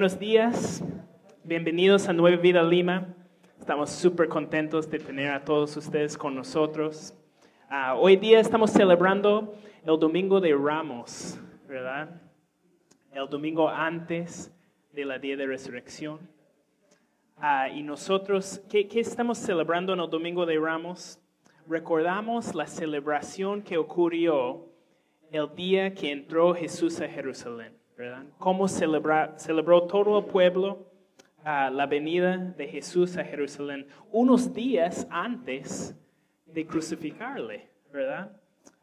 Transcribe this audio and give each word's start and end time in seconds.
Buenos 0.00 0.20
días, 0.20 0.84
bienvenidos 1.42 2.08
a 2.08 2.12
Nueva 2.12 2.36
Vida 2.36 2.62
Lima. 2.62 3.16
Estamos 3.58 3.90
súper 3.90 4.28
contentos 4.28 4.88
de 4.88 5.00
tener 5.00 5.32
a 5.32 5.44
todos 5.44 5.76
ustedes 5.76 6.16
con 6.16 6.36
nosotros. 6.36 7.16
Ah, 7.68 7.96
hoy 7.96 8.14
día 8.14 8.38
estamos 8.38 8.70
celebrando 8.70 9.56
el 9.84 9.98
Domingo 9.98 10.40
de 10.40 10.54
Ramos, 10.54 11.40
¿verdad? 11.66 12.22
El 13.10 13.28
domingo 13.28 13.68
antes 13.68 14.52
de 14.92 15.04
la 15.04 15.18
Día 15.18 15.36
de 15.36 15.48
Resurrección. 15.48 16.20
Ah, 17.36 17.68
y 17.68 17.82
nosotros, 17.82 18.60
¿qué, 18.70 18.86
¿qué 18.86 19.00
estamos 19.00 19.36
celebrando 19.38 19.94
en 19.94 19.98
el 19.98 20.08
Domingo 20.08 20.46
de 20.46 20.60
Ramos? 20.60 21.18
Recordamos 21.66 22.54
la 22.54 22.68
celebración 22.68 23.62
que 23.62 23.78
ocurrió 23.78 24.64
el 25.32 25.52
día 25.56 25.92
que 25.92 26.12
entró 26.12 26.54
Jesús 26.54 27.00
a 27.00 27.08
Jerusalén. 27.08 27.77
Cómo 28.38 28.68
celebró 28.68 29.82
todo 29.84 30.18
el 30.18 30.24
pueblo 30.26 30.86
la 31.44 31.86
venida 31.86 32.36
de 32.36 32.68
Jesús 32.68 33.16
a 33.16 33.24
Jerusalén 33.24 33.86
unos 34.12 34.52
días 34.52 35.06
antes 35.10 35.96
de 36.46 36.66
crucificarle, 36.66 37.68
¿verdad? 37.92 38.32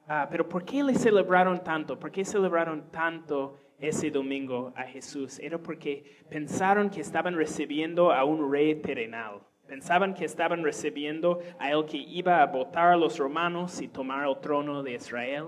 Uh, 0.08 0.28
pero 0.30 0.48
¿por 0.48 0.64
qué 0.64 0.84
le 0.84 0.94
celebraron 0.94 1.64
tanto? 1.64 1.98
¿Por 1.98 2.12
qué 2.12 2.24
celebraron 2.24 2.91
tanto 2.91 3.58
ese 3.80 4.12
domingo 4.12 4.72
a 4.76 4.84
Jesús? 4.84 5.40
Era 5.40 5.58
porque 5.58 6.24
pensaron 6.30 6.91
que 6.91 7.02
estaban 7.02 7.36
recibiendo 7.36 8.12
a 8.12 8.24
un 8.24 8.52
rey 8.52 8.76
terrenal. 8.76 9.41
Pensaban 9.66 10.13
que 10.13 10.26
estaban 10.26 10.63
recibiendo 10.63 11.40
a 11.58 11.72
el 11.72 11.86
que 11.86 11.98
iba 11.98 12.44
a 12.44 12.46
votar 12.46 12.94
a 12.94 12.98
los 12.98 13.18
romanos 13.18 13.82
y 13.82 13.88
tomar 13.88 14.27
el 14.27 14.40
trono 14.40 14.84
de 14.84 14.94
Israel. 14.94 15.48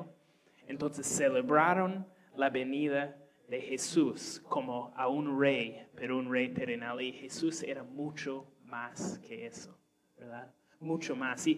Entonces 0.68 1.06
celebraron 1.06 2.08
la 2.36 2.50
venida 2.50 3.16
de 3.48 3.62
Jesús 3.62 4.42
como 4.48 4.94
a 4.96 5.08
un 5.08 5.40
rey, 5.40 5.88
pero 5.96 6.18
un 6.18 6.32
rey 6.32 6.50
terrenal. 6.50 7.02
Y 7.02 7.14
Jesús 7.14 7.64
era 7.64 7.84
mucho 7.84 8.46
más 8.66 9.20
que 9.20 9.46
eso, 9.46 9.78
¿verdad? 10.18 10.52
Mucho 10.80 11.16
más. 11.16 11.48
Y, 11.48 11.56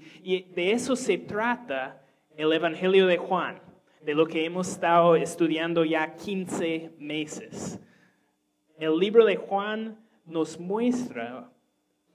de 0.55 0.71
eso 0.71 0.95
se 0.95 1.17
trata 1.17 2.01
el 2.37 2.53
Evangelio 2.53 3.07
de 3.07 3.17
Juan, 3.17 3.59
de 4.01 4.13
lo 4.13 4.25
que 4.25 4.45
hemos 4.45 4.69
estado 4.69 5.15
estudiando 5.15 5.83
ya 5.83 6.15
15 6.15 6.93
meses. 6.99 7.79
El 8.77 8.97
libro 8.97 9.25
de 9.25 9.35
Juan 9.35 9.99
nos 10.25 10.59
muestra 10.59 11.51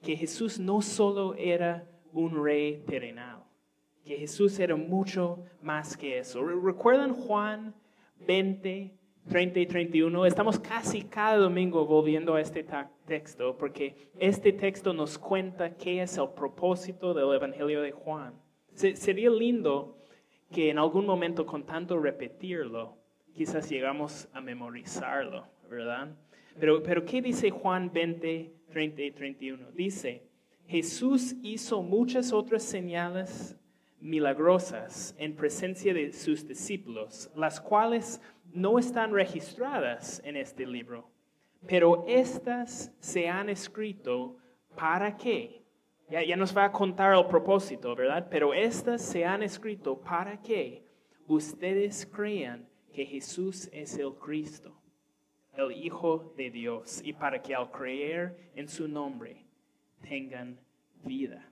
que 0.01 0.17
Jesús 0.17 0.59
no 0.59 0.81
solo 0.81 1.35
era 1.35 1.87
un 2.13 2.43
rey 2.43 2.83
terrenal, 2.87 3.43
que 4.05 4.17
Jesús 4.17 4.59
era 4.59 4.77
mucho 4.77 5.45
más 5.61 5.97
que 5.97 6.19
eso. 6.19 6.43
¿Recuerdan 6.43 7.13
Juan 7.13 7.75
20? 8.27 9.04
30 9.29 9.61
y 9.61 9.67
31, 9.67 10.27
estamos 10.27 10.59
casi 10.59 11.03
cada 11.03 11.39
domingo 11.39 11.87
volviendo 11.87 12.35
a 12.35 12.41
este 12.41 12.65
texto 13.07 13.57
porque 13.57 14.11
este 14.19 14.53
texto 14.53 14.93
nos 14.93 15.19
cuenta 15.19 15.75
qué 15.77 16.03
es 16.03 16.19
el 16.19 16.29
propósito 16.31 17.15
del 17.15 17.35
Evangelio 17.35 17.81
de 17.81 17.93
Juan. 17.93 18.35
sería 18.75 19.31
lindo 19.31 19.97
que 20.53 20.71
en 20.71 20.79
algún 20.79 21.07
momento 21.07 21.47
con 21.47 21.65
tanto 21.65 21.99
repetirlo, 21.99 22.99
quizás 23.33 23.69
llegamos 23.71 24.29
a 24.35 24.41
memorizarlo, 24.41 25.47
¿verdad? 25.71 26.15
Pero, 26.61 26.83
pero 26.83 27.05
¿qué 27.05 27.23
dice 27.23 27.51
Juan 27.51 27.91
20, 27.93 28.53
30 28.71 29.03
y 29.03 29.11
31? 29.11 29.71
Dice, 29.73 30.29
Jesús 30.67 31.35
hizo 31.43 31.83
muchas 31.83 32.33
otras 32.33 32.63
señales 32.63 33.57
milagrosas 34.01 35.15
en 35.19 35.35
presencia 35.35 35.95
de 35.95 36.13
sus 36.13 36.47
discípulos, 36.47 37.31
las 37.35 37.59
cuales 37.59 38.21
no 38.55 38.79
están 38.79 39.13
registradas 39.13 40.23
en 40.25 40.37
este 40.37 40.65
libro, 40.65 41.11
pero 41.67 42.05
estas 42.07 42.95
se 43.01 43.29
han 43.29 43.51
escrito 43.51 44.37
para 44.77 45.17
qué. 45.17 45.63
Ya, 46.09 46.23
ya, 46.23 46.37
nos 46.37 46.57
va 46.57 46.67
a 46.67 46.73
contar 46.73 47.17
el 47.17 47.27
propósito, 47.27 47.97
¿verdad? 47.97 48.29
Pero 48.31 48.55
estas 48.55 49.03
se 49.03 49.25
han 49.25 49.43
escrito 49.43 49.99
para 49.99 50.41
que 50.41 50.85
ustedes 51.27 52.07
crean 52.07 52.69
que 52.93 53.05
Jesús 53.05 53.69
es 53.73 53.99
el 53.99 54.15
Cristo, 54.15 54.81
el 55.55 55.73
Hijo 55.73 56.33
de 56.37 56.51
Dios, 56.51 57.03
y 57.05 57.13
para 57.13 57.43
que 57.43 57.55
al 57.55 57.71
creer 57.73 58.53
en 58.55 58.69
su 58.69 58.87
nombre 58.87 59.45
tengan 60.01 60.61
vida. 61.03 61.51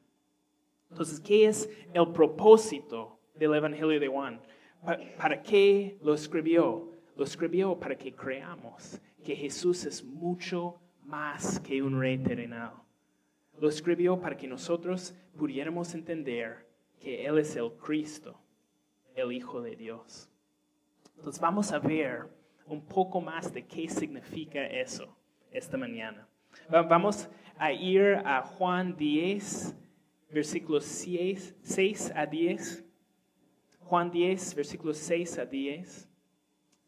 Entonces, 0.91 1.19
¿qué 1.19 1.47
es 1.47 1.69
el 1.95 2.13
propósito 2.13 3.19
del 3.35 3.55
Evangelio 3.55 3.99
de 3.99 4.07
Juan? 4.07 4.41
¿Para 5.17 5.43
qué 5.43 5.99
lo 6.03 6.15
escribió? 6.15 6.92
Lo 7.23 7.27
escribió 7.27 7.79
para 7.79 7.97
que 7.97 8.13
creamos 8.13 9.01
que 9.23 9.37
Jesús 9.37 9.85
es 9.85 10.03
mucho 10.03 10.81
más 11.05 11.61
que 11.61 11.81
un 11.81 12.01
rey 12.01 12.19
terrenal. 12.19 12.73
Lo 13.61 13.69
escribió 13.69 14.21
para 14.21 14.37
que 14.37 14.49
nosotros 14.49 15.15
pudiéramos 15.39 15.95
entender 15.95 16.67
que 16.99 17.25
Él 17.25 17.39
es 17.39 17.55
el 17.55 17.71
Cristo, 17.75 18.41
el 19.15 19.31
Hijo 19.31 19.63
de 19.63 19.77
Dios. 19.77 20.29
Entonces 21.17 21.41
vamos 21.41 21.71
a 21.71 21.79
ver 21.79 22.27
un 22.67 22.85
poco 22.85 23.21
más 23.21 23.55
de 23.55 23.65
qué 23.69 23.89
significa 23.89 24.67
eso 24.67 25.17
esta 25.53 25.77
mañana. 25.77 26.27
Vamos 26.69 27.29
a 27.57 27.73
ir 27.73 28.21
a 28.25 28.43
Juan 28.43 28.97
10, 28.97 29.77
versículos 30.29 30.85
6, 30.87 31.55
6 31.63 32.13
a 32.17 32.27
10. 32.27 32.85
Juan 33.79 34.11
10, 34.11 34.57
versículos 34.57 34.99
6 34.99 35.39
a 35.39 35.47
10. 35.47 36.09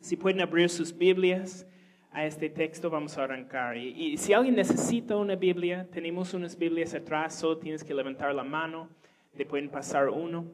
Si 0.04 0.18
pueden 0.18 0.42
abrir 0.42 0.68
sus 0.68 0.94
Biblias 0.94 1.66
a 2.10 2.26
este 2.26 2.50
texto, 2.50 2.90
vamos 2.90 3.16
a 3.16 3.24
arrancar. 3.24 3.78
Y, 3.78 3.88
y, 3.88 4.18
si 4.18 4.34
alguien 4.34 4.54
necesita 4.54 5.16
una 5.16 5.34
Biblia, 5.34 5.88
tenemos 5.90 6.34
unas 6.34 6.58
Biblias 6.58 6.92
atrás, 6.92 7.38
solo 7.38 7.56
tienes 7.56 7.82
que 7.82 7.94
levantar 7.94 8.34
la 8.34 8.44
mano, 8.44 8.90
te 9.34 9.46
pueden 9.46 9.70
pasar 9.70 10.10
uno. 10.10 10.44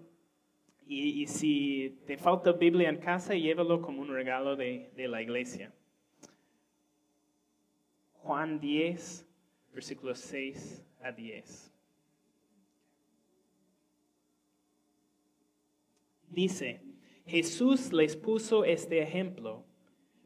Y, 0.86 1.22
y 1.22 1.26
si 1.26 1.98
te 2.06 2.16
falta 2.16 2.52
Biblia 2.52 2.88
en 2.90 2.98
casa, 2.98 3.34
llévalo 3.34 3.82
como 3.82 4.02
un 4.02 4.10
regalo 4.10 4.54
de, 4.54 4.92
de 4.94 5.08
la 5.08 5.20
iglesia. 5.20 5.72
Juan 8.22 8.60
10, 8.60 9.26
versículos 9.74 10.20
6 10.20 10.86
a 11.02 11.10
10. 11.10 11.72
Dice, 16.28 16.89
Jesús 17.30 17.92
les 17.92 18.16
puso 18.16 18.64
este 18.64 19.00
ejemplo, 19.00 19.62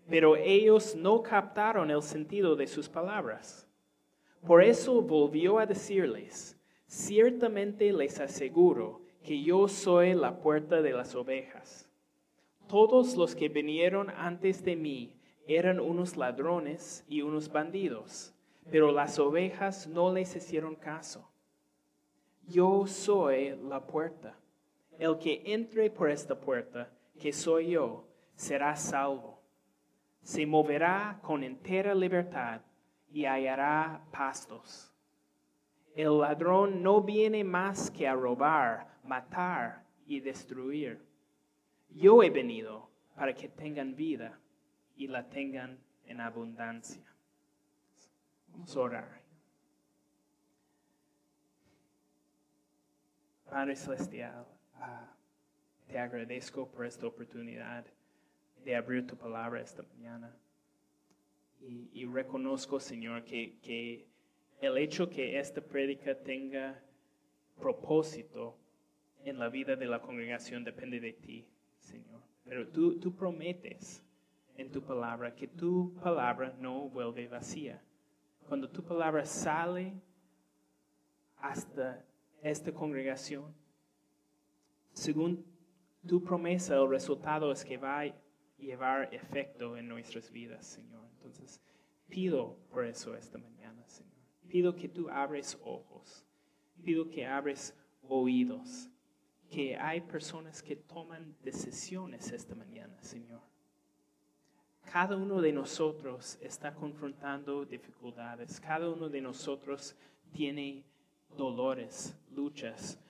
pero 0.09 0.37
ellos 0.37 0.97
no 0.97 1.23
captaron 1.23 1.91
el 1.91 2.01
sentido 2.01 2.57
de 2.57 2.67
sus 2.67 2.89
palabras. 2.89 3.69
Por 4.47 4.65
eso 4.65 5.03
volvió 5.03 5.59
a 5.59 5.67
decirles, 5.67 6.59
ciertamente 6.87 7.93
les 7.93 8.21
aseguro 8.21 9.03
que 9.23 9.43
yo 9.43 9.69
soy 9.69 10.15
la 10.15 10.41
puerta 10.41 10.81
de 10.81 10.95
las 10.95 11.15
ovejas. 11.15 11.91
Todos 12.69 13.17
los 13.17 13.37
que 13.37 13.51
vinieron 13.51 14.09
antes 14.09 14.65
de 14.65 14.75
mí 14.75 15.15
eran 15.47 15.81
unos 15.81 16.17
ladrones 16.17 17.05
y 17.07 17.21
unos 17.21 17.53
bandidos, 17.53 18.35
pero 18.71 18.93
las 18.93 19.19
ovejas 19.19 19.87
no 19.89 20.11
les 20.11 20.35
hicieron 20.37 20.75
caso. 20.75 21.31
Yo 22.47 22.87
soy 22.87 23.59
la 23.69 23.87
puerta. 23.87 24.39
El 24.99 25.19
que 25.19 25.43
entre 25.47 25.91
por 25.91 26.11
esta 26.11 26.39
puerta, 26.39 26.91
que 27.19 27.33
soy 27.33 27.71
yo, 27.71 28.07
será 28.35 28.77
salvo. 28.77 29.41
Se 30.23 30.47
moverá 30.47 31.19
con 31.23 31.45
entera 31.45 31.95
libertad 31.95 32.61
y 33.11 33.27
hallará 33.27 34.03
pastos. 34.11 34.93
El 35.95 36.19
ladrón 36.19 36.83
no 36.83 37.03
viene 37.03 37.45
más 37.45 37.91
que 37.91 38.09
a 38.09 38.15
robar, 38.15 38.99
matar 39.05 39.85
y 40.07 40.21
destruir. 40.21 41.01
Yo 41.91 42.23
he 42.23 42.31
venido 42.31 42.91
para 43.15 43.35
que 43.35 43.49
tengan 43.49 43.95
vida 43.95 44.39
y 44.97 45.07
la 45.07 45.29
tengan 45.29 45.79
en 46.07 46.21
abundancia. 46.21 47.05
Vamos 48.49 48.77
a 48.77 48.81
orar. 48.81 49.21
Padre 53.49 53.77
Celestial, 53.77 54.47
Ah, 54.87 55.09
te 55.87 55.99
agradezco 55.99 56.69
por 56.71 56.85
esta 56.85 57.07
oportunidad 57.07 57.87
de 58.65 58.77
abrir 58.77 59.07
tu 59.07 59.17
palabra 59.17 59.63
esta 59.63 59.83
mañana. 59.83 60.37
Y, 61.61 62.05
reconozco, 62.05 62.79
Señor, 62.79 63.25
que, 63.25 63.59
que, 63.63 64.07
el 64.61 64.77
hecho 64.77 65.09
que 65.09 65.39
esta 65.39 65.63
prédica 65.63 66.15
tenga 66.15 66.79
propósito 67.59 68.59
en 69.25 69.39
la 69.39 69.49
vida 69.49 69.75
de 69.75 69.87
la 69.87 70.03
congregación 70.03 70.65
depende 70.65 71.01
de 71.01 71.15
ti, 71.15 71.47
Señor. 71.79 72.21
Pero 72.45 72.69
tú, 72.69 73.01
tú 73.01 73.15
prometes 73.15 74.05
en 74.59 74.71
tu 74.71 74.83
palabra 74.83 75.35
que 75.35 75.49
tu 75.49 75.95
palabra 76.03 76.55
no 76.61 76.91
vuelve 76.91 77.27
vacía. 77.29 77.83
Cuando 78.47 78.69
tu 78.69 78.83
palabra 78.83 79.25
sale 79.25 79.95
hasta 81.39 82.05
esta 82.43 82.73
congregación, 82.73 83.64
según 84.95 85.45
tu 86.07 86.23
promesa, 86.23 86.77
el 86.77 86.89
resultado 86.89 87.53
es 87.53 87.65
que 87.65 87.77
va 87.77 88.01
a 88.01 88.15
llevar 88.57 89.13
efecto 89.15 89.77
en 89.77 89.89
nuestras 89.89 90.31
vidas, 90.31 90.65
Señor. 90.67 91.07
Entonces, 91.17 91.61
Pido 92.15 92.57
por 92.71 92.85
eso 92.85 93.17
esta 93.17 93.39
mañana, 93.39 93.85
Señor. 93.89 94.13
Pido 94.49 94.77
que 94.77 94.89
tú 94.89 95.09
abres 95.09 95.59
ojos. 95.65 96.25
Pido 96.85 97.09
que 97.09 97.27
abres 97.27 97.75
oídos. 98.03 98.89
Que 99.51 99.77
hay 99.77 100.01
personas 100.01 100.63
que 100.63 100.77
toman 100.77 101.37
decisiones 101.43 102.31
esta 102.31 102.55
mañana, 102.55 103.03
Señor. 103.03 103.43
Cada 104.93 105.17
uno 105.17 105.41
de 105.41 105.53
nosotros 105.53 106.39
está 106.41 106.75
confrontando 106.75 107.65
dificultades. 107.65 108.61
Cada 108.61 108.89
uno 108.91 109.09
de 109.09 109.21
nosotros 109.21 109.97
tiene 110.33 110.85
dolores, 111.37 112.17
luchas, 112.31 113.01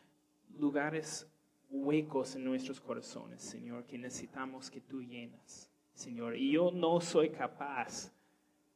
lugares 0.56 1.26
huecos 1.74 2.36
en 2.36 2.44
nuestros 2.44 2.80
corazones, 2.80 3.42
Señor, 3.42 3.84
que 3.84 3.98
necesitamos 3.98 4.70
que 4.70 4.80
tú 4.80 5.02
llenas, 5.02 5.70
Señor. 5.92 6.36
Y 6.36 6.52
yo 6.52 6.70
no 6.70 7.00
soy 7.00 7.30
capaz 7.30 8.12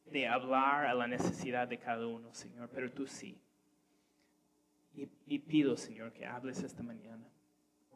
de 0.05 0.27
hablar 0.27 0.85
a 0.85 0.93
la 0.93 1.07
necesidad 1.07 1.67
de 1.67 1.77
cada 1.77 2.05
uno, 2.05 2.33
Señor, 2.33 2.69
pero 2.73 2.91
tú 2.91 3.07
sí. 3.07 3.39
Y, 5.27 5.39
pido, 5.39 5.77
Señor, 5.77 6.11
que 6.11 6.25
hables 6.25 6.61
esta 6.61 6.83
mañana 6.83 7.23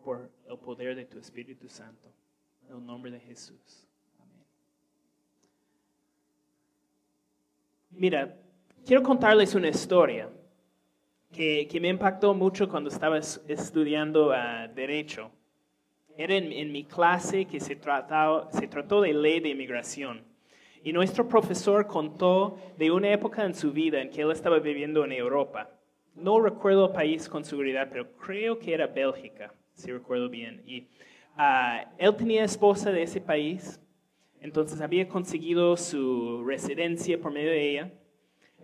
por 0.06 0.32
el 0.48 0.58
poder 0.58 0.96
de 0.96 1.06
tu 1.06 1.20
Espíritu 1.20 1.68
Santo, 1.68 2.08
en 2.66 2.78
el 2.78 2.86
nombre 2.86 3.12
de 3.12 3.20
Jesús. 3.20 3.86
Amén. 4.20 4.46
Mira, 7.92 8.38
quiero 8.86 9.04
contarles 9.04 9.54
una 9.54 9.68
historia 9.68 10.30
que, 11.34 11.80
me 11.82 11.90
impactó 11.90 12.34
mucho 12.34 12.70
cuando 12.70 12.90
estaba 12.90 13.18
estudiando 13.18 14.30
uh, 14.30 14.74
Derecho. 14.74 15.32
Era 16.16 16.36
en, 16.36 16.72
mi 16.72 16.86
clase 16.86 17.46
que 17.46 17.60
se, 17.60 17.76
trataba, 17.76 18.50
se 18.52 18.68
trató 18.68 19.02
de 19.02 19.14
ley 19.14 19.40
de 19.40 19.50
inmigración. 19.50 20.24
Y 20.84 20.94
nuestro 20.94 21.28
profesor 21.28 21.88
contó 21.88 22.58
de 22.78 22.92
una 22.92 23.12
época 23.12 23.44
en 23.44 23.56
su 23.56 23.72
vida 23.72 24.02
en 24.02 24.12
que 24.12 24.22
él 24.22 24.32
estaba 24.32 24.60
viviendo 24.60 25.04
en 25.04 25.12
Europa. 25.12 25.72
No 26.14 26.40
recuerdo 26.40 26.88
el 26.88 26.92
país 26.92 27.28
con 27.28 27.44
seguridad, 27.44 27.88
pero 27.92 28.16
creo 28.18 28.60
que 28.60 28.74
era 28.74 28.86
Bélgica, 28.86 29.52
si 29.74 29.92
recuerdo 29.92 30.30
bien. 30.30 30.62
Y 30.68 30.82
uh, 31.38 31.90
él 31.98 32.16
tenía 32.16 32.44
esposa 32.44 32.92
de 32.92 33.02
ese 33.02 33.20
país, 33.20 33.82
entonces 34.40 34.80
había 34.82 35.08
conseguido 35.08 35.76
su 35.78 36.44
residencia 36.46 37.20
por 37.20 37.32
medio 37.32 37.50
de 37.50 37.72
ella, 37.72 37.92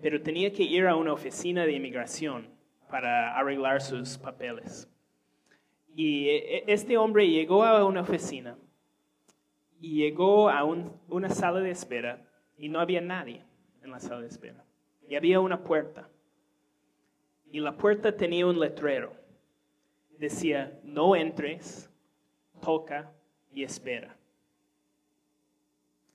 pero 0.02 0.22
tenía 0.22 0.54
que 0.54 0.64
ir 0.64 0.86
a 0.86 0.96
una 0.96 1.14
oficina 1.14 1.66
de 1.66 1.72
inmigración 1.72 2.59
para 2.90 3.38
arreglar 3.38 3.82
sus 3.82 4.18
papeles. 4.18 4.90
Y 5.96 6.30
e, 6.30 6.64
este 6.68 6.98
hombre 6.98 7.30
llegó 7.30 7.64
a 7.64 7.86
una 7.86 8.02
oficina 8.02 8.58
y 9.80 9.96
llegó 9.96 10.50
a 10.50 10.64
una 10.64 11.30
sala 11.30 11.60
de 11.60 11.72
espera 11.72 12.26
y 12.58 12.70
no 12.70 12.80
había 12.80 13.02
nadie 13.02 13.44
en 13.82 13.92
la 13.92 14.00
sala 14.00 14.22
de 14.22 14.28
espera. 14.28 14.64
Y 15.08 15.16
había 15.16 15.40
una 15.40 15.64
puerta. 15.64 16.10
Y 17.52 17.60
la 17.60 17.78
puerta 17.78 18.16
tenía 18.16 18.46
un 18.46 18.60
letrero. 18.60 19.14
Decía, 20.18 20.80
no 20.84 21.16
entres, 21.16 21.90
toca 22.62 23.12
y 23.52 23.64
espera. 23.64 24.16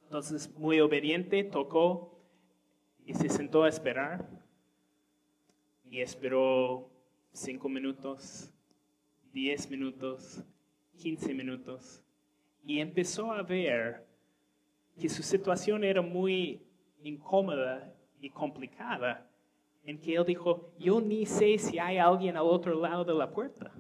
Entonces, 0.05 0.49
muy 0.57 0.79
obediente, 0.81 1.43
tocó 1.43 2.21
y 3.05 3.15
se 3.15 3.29
sentó 3.29 3.65
a 3.65 3.69
esperar 3.69 4.29
y 5.95 6.01
esperó 6.01 6.91
cinco 7.33 7.69
minutos, 7.69 8.53
diez 9.33 9.71
minutos, 9.71 10.43
quince 10.99 11.33
minutos 11.33 12.03
y 12.67 12.81
empezó 12.81 13.31
a 13.31 13.45
ver 13.45 14.05
que 14.99 15.09
su 15.09 15.23
situación 15.23 15.85
era 15.85 16.03
muy 16.03 16.61
incómoda 17.05 17.95
y 18.21 18.29
complicada, 18.29 19.31
en 19.85 20.01
que 20.01 20.17
él 20.17 20.25
dijo, 20.25 20.73
yo 20.81 21.01
ni 21.01 21.27
sé 21.27 21.59
si 21.59 21.79
hay 21.79 21.99
alguien 21.99 22.37
al 22.37 22.47
otro 22.47 22.75
lado 22.75 23.05
de 23.05 23.15
la 23.15 23.31
puerta. 23.31 23.73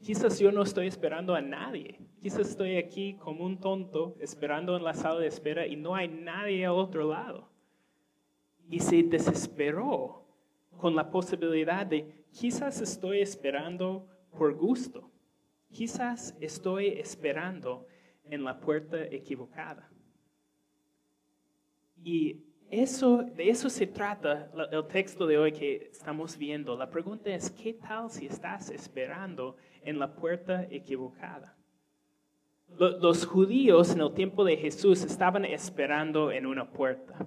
Quizás 0.00 0.38
yo 0.38 0.52
no 0.52 0.62
estoy 0.62 0.86
esperando 0.86 1.34
a 1.34 1.40
nadie. 1.40 1.98
Quizás 2.22 2.50
estoy 2.50 2.76
aquí 2.76 3.14
como 3.14 3.44
un 3.44 3.58
tonto 3.58 4.14
esperando 4.20 4.76
en 4.76 4.84
la 4.84 4.94
sala 4.94 5.18
de 5.18 5.26
espera 5.26 5.66
y 5.66 5.74
no 5.74 5.96
hay 5.96 6.06
nadie 6.06 6.66
al 6.66 6.74
otro 6.74 7.08
lado. 7.08 7.48
Y 8.68 8.78
se 8.78 9.02
desesperó 9.02 10.19
con 10.80 10.96
la 10.96 11.10
posibilidad 11.10 11.84
de 11.84 12.24
quizás 12.32 12.80
estoy 12.80 13.20
esperando 13.20 14.08
por 14.30 14.54
gusto, 14.54 15.10
quizás 15.70 16.34
estoy 16.40 16.88
esperando 16.88 17.86
en 18.24 18.42
la 18.44 18.58
puerta 18.58 19.04
equivocada. 19.04 19.90
Y 22.02 22.44
eso, 22.70 23.18
de 23.18 23.50
eso 23.50 23.68
se 23.68 23.86
trata 23.86 24.50
el 24.72 24.86
texto 24.86 25.26
de 25.26 25.36
hoy 25.36 25.52
que 25.52 25.88
estamos 25.90 26.38
viendo. 26.38 26.76
La 26.76 26.88
pregunta 26.88 27.28
es, 27.28 27.50
¿qué 27.50 27.74
tal 27.74 28.08
si 28.10 28.26
estás 28.26 28.70
esperando 28.70 29.56
en 29.82 29.98
la 29.98 30.14
puerta 30.14 30.66
equivocada? 30.70 31.56
Los 32.78 33.26
judíos 33.26 33.92
en 33.92 34.00
el 34.00 34.14
tiempo 34.14 34.44
de 34.44 34.56
Jesús 34.56 35.04
estaban 35.04 35.44
esperando 35.44 36.32
en 36.32 36.46
una 36.46 36.70
puerta. 36.70 37.26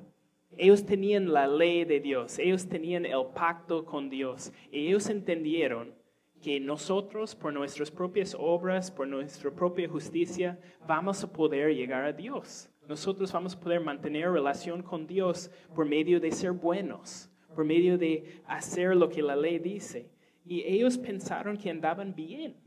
Ellos 0.57 0.85
tenían 0.85 1.31
la 1.31 1.47
ley 1.47 1.85
de 1.85 1.99
Dios, 1.99 2.39
ellos 2.39 2.67
tenían 2.67 3.05
el 3.05 3.25
pacto 3.33 3.85
con 3.85 4.09
Dios. 4.09 4.51
Y 4.71 4.87
ellos 4.87 5.09
entendieron 5.09 5.93
que 6.41 6.59
nosotros, 6.59 7.35
por 7.35 7.53
nuestras 7.53 7.89
propias 7.89 8.35
obras, 8.37 8.91
por 8.91 9.07
nuestra 9.07 9.49
propia 9.49 9.87
justicia, 9.87 10.59
vamos 10.85 11.23
a 11.23 11.31
poder 11.31 11.73
llegar 11.73 12.03
a 12.03 12.11
Dios. 12.11 12.69
Nosotros 12.87 13.31
vamos 13.31 13.55
a 13.55 13.59
poder 13.59 13.79
mantener 13.79 14.29
relación 14.29 14.83
con 14.83 15.07
Dios 15.07 15.49
por 15.73 15.85
medio 15.85 16.19
de 16.19 16.31
ser 16.31 16.51
buenos, 16.51 17.29
por 17.55 17.63
medio 17.63 17.97
de 17.97 18.41
hacer 18.45 18.95
lo 18.95 19.07
que 19.07 19.21
la 19.21 19.37
ley 19.37 19.57
dice. 19.57 20.11
Y 20.45 20.61
ellos 20.63 20.97
pensaron 20.97 21.57
que 21.57 21.69
andaban 21.69 22.13
bien. 22.13 22.57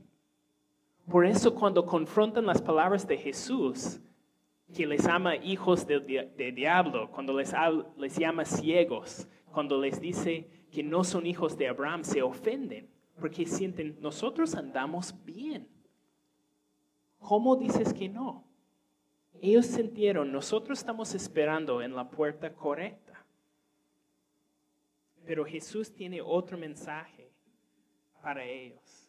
Por 1.06 1.26
eso 1.26 1.54
cuando 1.54 1.84
confrontan 1.84 2.46
las 2.46 2.62
palabras 2.62 3.06
de 3.06 3.18
Jesús, 3.18 4.00
que 4.76 4.86
les 4.86 5.02
llama 5.02 5.36
hijos 5.36 5.86
del 5.86 6.54
diablo, 6.54 7.10
cuando 7.10 7.32
les, 7.32 7.52
les 7.96 8.16
llama 8.16 8.44
ciegos, 8.44 9.26
cuando 9.50 9.80
les 9.80 9.98
dice 9.98 10.50
que 10.70 10.82
no 10.82 11.02
son 11.02 11.24
hijos 11.24 11.56
de 11.56 11.68
Abraham, 11.68 12.04
se 12.04 12.20
ofenden 12.20 12.90
porque 13.18 13.46
sienten, 13.46 13.96
nosotros 14.00 14.54
andamos 14.54 15.14
bien. 15.24 15.66
¿Cómo 17.18 17.56
dices 17.56 17.94
que 17.94 18.10
no? 18.10 18.44
Ellos 19.40 19.64
sintieron, 19.66 20.30
nosotros 20.30 20.78
estamos 20.78 21.14
esperando 21.14 21.80
en 21.80 21.96
la 21.96 22.10
puerta 22.10 22.52
correcta. 22.52 23.24
Pero 25.24 25.44
Jesús 25.46 25.92
tiene 25.92 26.20
otro 26.20 26.58
mensaje 26.58 27.30
para 28.22 28.44
ellos. 28.44 29.08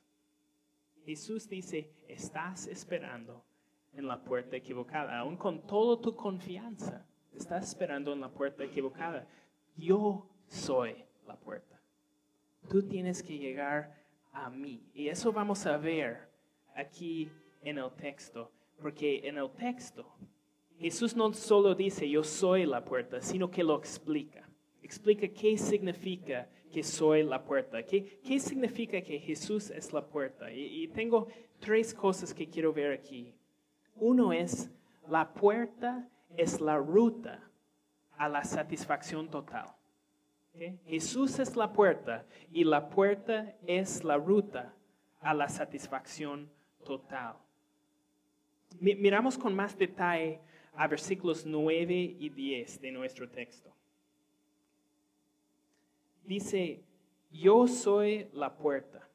Jesús 1.05 1.47
dice, 1.47 1.91
estás 2.07 2.67
esperando 2.67 3.43
en 3.94 4.08
la 4.08 4.24
puerta 4.24 4.56
equivocada, 4.56 5.17
aún 5.17 5.38
con 5.38 5.62
toda 5.65 6.00
tu 6.01 6.15
confianza. 6.15 7.06
Estás 7.36 7.70
esperando 7.70 8.13
en 8.13 8.22
la 8.22 8.29
puerta 8.29 8.63
equivocada. 8.63 9.27
Yo 9.75 10.27
soy 10.48 10.96
la 11.27 11.36
puerta. 11.36 11.79
Tú 12.70 12.84
tienes 12.84 13.22
que 13.22 13.38
llegar 13.38 13.96
a 14.32 14.50
mí. 14.50 14.82
Y 14.94 15.08
eso 15.08 15.32
vamos 15.32 15.65
a 15.65 15.77
ver 15.77 16.29
aquí 16.75 17.29
en 17.62 17.77
el 17.77 17.91
texto, 17.91 18.51
porque 18.82 19.27
en 19.27 19.38
el 19.38 19.50
texto 19.51 20.06
Jesús 20.79 21.15
no 21.15 21.34
solo 21.34 21.74
dice 21.74 22.10
yo 22.10 22.24
soy 22.24 22.65
la 22.65 22.84
puerta, 22.84 23.22
sino 23.22 23.50
que 23.50 23.63
lo 23.63 23.77
explica. 23.77 24.48
Explica 24.82 25.27
qué 25.27 25.58
significa 25.58 26.48
que 26.72 26.84
soy 26.84 27.24
la 27.24 27.44
puerta, 27.44 27.84
qué, 27.84 28.20
qué 28.24 28.39
significa 28.39 29.01
que 29.01 29.20
Jesús 29.20 29.70
es 29.70 29.91
la 29.91 30.06
puerta. 30.06 30.51
y 30.51 30.88
tengo 30.89 31.27
tres 31.60 31.94
cosas 31.94 32.34
que 32.34 32.48
quiero 32.48 32.72
ver 32.74 32.91
aquí. 32.91 33.37
Uno 34.00 34.34
es, 34.34 34.70
la 35.08 35.34
puerta 35.34 36.08
es 36.36 36.62
la 36.62 36.77
ruta 36.77 37.42
a 38.18 38.30
la 38.30 38.44
satisfacción 38.44 39.30
total. 39.30 39.68
Jesús 40.86 41.38
es 41.39 41.56
la 41.56 41.72
puerta 41.72 42.25
y 42.51 42.63
la 42.63 42.89
puerta 42.89 43.56
es 43.68 44.04
la 44.04 44.18
ruta 44.18 44.74
a 45.22 45.34
la 45.34 45.50
satisfacción 45.50 46.50
total. 46.84 47.36
Miramos 48.80 49.38
con 49.38 49.56
más 49.56 49.77
detalle 49.77 50.39
a 50.74 50.88
versículos 50.88 51.46
9 51.46 51.94
y 51.94 52.30
10 52.30 52.82
de 52.82 52.92
nuestro 52.92 53.30
texto. 53.30 53.72
Dice, 56.24 56.84
yo 57.32 57.68
soy 57.68 58.30
la 58.34 58.56
puerta. 58.56 59.08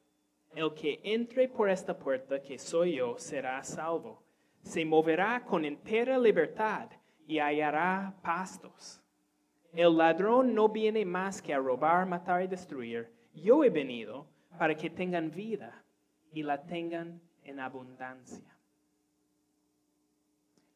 El 0.55 0.73
que 0.73 0.99
entre 1.03 1.47
por 1.47 1.69
esta 1.69 1.97
puerta, 1.97 2.41
que 2.41 2.57
soy 2.57 2.95
yo, 2.95 3.17
será 3.17 3.63
salvo 3.63 4.22
se 4.63 4.85
moverá 4.85 5.43
con 5.45 5.65
entera 5.65 6.17
libertad 6.17 6.89
y 7.27 7.39
hallará 7.39 8.15
pastos. 8.21 9.01
El 9.73 9.97
ladrón 9.97 10.55
no 10.55 10.69
viene 10.69 11.05
más 11.05 11.41
que 11.41 11.53
a 11.53 11.59
robar, 11.59 12.05
matar 12.05 12.43
y 12.43 12.47
destruir. 12.47 13.11
Yo 13.33 13.63
he 13.63 13.69
venido 13.69 14.27
para 14.57 14.75
que 14.75 14.89
tengan 14.89 15.31
vida 15.31 15.83
y 16.31 16.43
la 16.43 16.63
tengan 16.63 17.21
en 17.43 17.59
abundancia. 17.59 18.55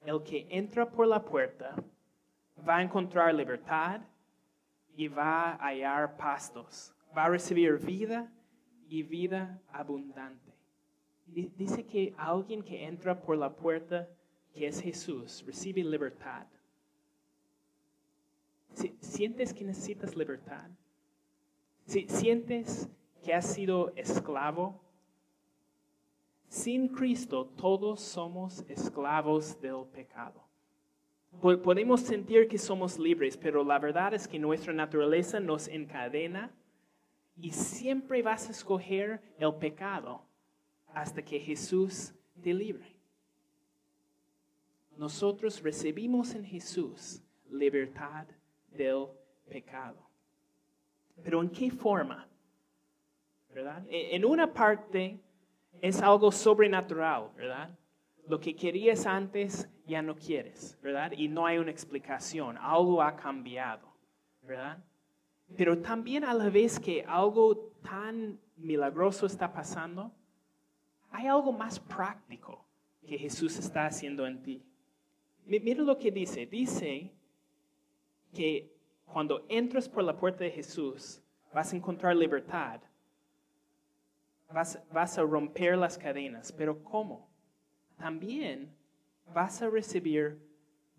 El 0.06 0.24
que 0.24 0.48
entra 0.50 0.90
por 0.90 1.08
la 1.08 1.24
puerta 1.24 1.76
va 2.68 2.78
a 2.78 2.82
encontrar 2.82 3.34
libertad 3.34 4.02
y 4.96 5.08
va 5.08 5.52
a 5.52 5.68
hallar 5.68 6.18
pastos. 6.18 6.94
Va 7.16 7.26
a 7.26 7.30
recibir 7.30 7.78
vida 7.78 8.32
y 8.90 9.04
vida 9.04 9.60
abundante. 9.72 10.47
Di- 11.28 11.52
Dice 11.58 11.84
que 11.86 12.14
alguien 12.18 12.64
que 12.64 12.84
entra 12.86 13.20
por 13.20 13.38
la 13.38 13.50
puerta, 13.56 14.08
que 14.54 14.68
es 14.68 14.82
Jesús, 14.82 15.44
recibe 15.46 15.84
libertad. 15.84 16.46
Si- 18.74 18.96
¿Sientes 19.02 19.54
que 19.54 19.64
necesitas 19.64 20.16
libertad? 20.16 20.70
Si- 21.86 22.08
¿Sientes 22.08 22.88
que 23.24 23.34
has 23.34 23.46
sido 23.54 23.92
esclavo? 23.96 24.80
Sin 26.50 26.88
Cristo 26.88 27.46
todos 27.58 28.00
somos 28.02 28.64
esclavos 28.70 29.60
del 29.62 29.86
pecado. 29.92 30.42
Po- 31.42 31.62
Podemos 31.62 32.02
sentir 32.02 32.48
que 32.48 32.58
somos 32.58 32.98
libres, 32.98 33.36
pero 33.38 33.64
la 33.64 33.78
verdad 33.80 34.14
es 34.14 34.28
que 34.28 34.40
nuestra 34.40 34.74
naturaleza 34.74 35.40
nos 35.40 35.68
encadena 35.68 36.52
y 37.40 37.52
siempre 37.52 38.22
vas 38.24 38.48
a 38.48 38.52
escoger 38.52 39.22
el 39.38 39.54
pecado 39.56 40.22
hasta 40.94 41.22
que 41.24 41.40
Jesús 41.40 42.14
te 42.42 42.54
libre. 42.54 42.96
Nosotros 44.98 45.62
recibimos 45.62 46.34
en 46.34 46.44
Jesús 46.44 47.22
libertad 47.50 48.26
del 48.72 49.08
pecado. 49.48 49.98
Pero 51.24 51.42
¿en 51.42 51.50
qué 51.50 51.70
forma? 51.72 52.28
E- 53.90 54.16
En 54.16 54.26
una 54.26 54.52
parte 54.52 55.20
es 55.82 56.02
algo 56.02 56.32
sobrenatural, 56.32 57.30
¿verdad? 57.36 57.78
Lo 58.28 58.40
que 58.40 58.56
querías 58.56 59.06
antes 59.06 59.70
ya 59.86 60.02
no 60.02 60.16
quieres, 60.16 60.78
¿verdad? 60.82 61.12
Y 61.14 61.28
no 61.28 61.46
hay 61.46 61.60
una 61.60 61.72
explicación, 61.72 62.58
algo 62.58 63.02
ha 63.02 63.16
cambiado, 63.16 63.88
¿verdad? 64.42 64.84
Pero 65.56 65.78
también 65.80 66.24
a 66.26 66.34
la 66.34 66.50
vez 66.50 66.80
que 66.80 67.04
algo 67.08 67.72
tan 67.82 68.40
milagroso 68.58 69.26
está 69.26 69.54
pasando, 69.54 70.12
hay 71.18 71.26
algo 71.26 71.52
más 71.52 71.80
práctico 71.80 72.64
que 73.08 73.18
Jesús 73.18 73.58
está 73.58 73.88
haciendo 73.88 74.28
en 74.28 74.44
ti. 74.44 74.64
Mi- 75.46 75.60
Mira 75.60 75.82
lo 75.82 75.98
que 75.98 76.12
dice. 76.12 76.46
Dice 76.46 77.12
que 78.36 78.72
cuando 79.06 79.44
entras 79.50 79.90
por 79.90 80.04
la 80.04 80.16
puerta 80.16 80.44
de 80.44 80.52
Jesús, 80.52 81.20
vas 81.52 81.74
a 81.74 81.76
encontrar 81.76 82.16
libertad. 82.16 82.82
Vas, 84.54 84.80
vas 84.92 85.18
a 85.18 85.24
romper 85.24 85.76
las 85.76 85.98
cadenas. 85.98 86.52
Pero 86.52 86.84
¿cómo? 86.84 87.28
También 87.98 88.72
vas 89.34 89.60
a 89.64 89.70
recibir 89.72 90.40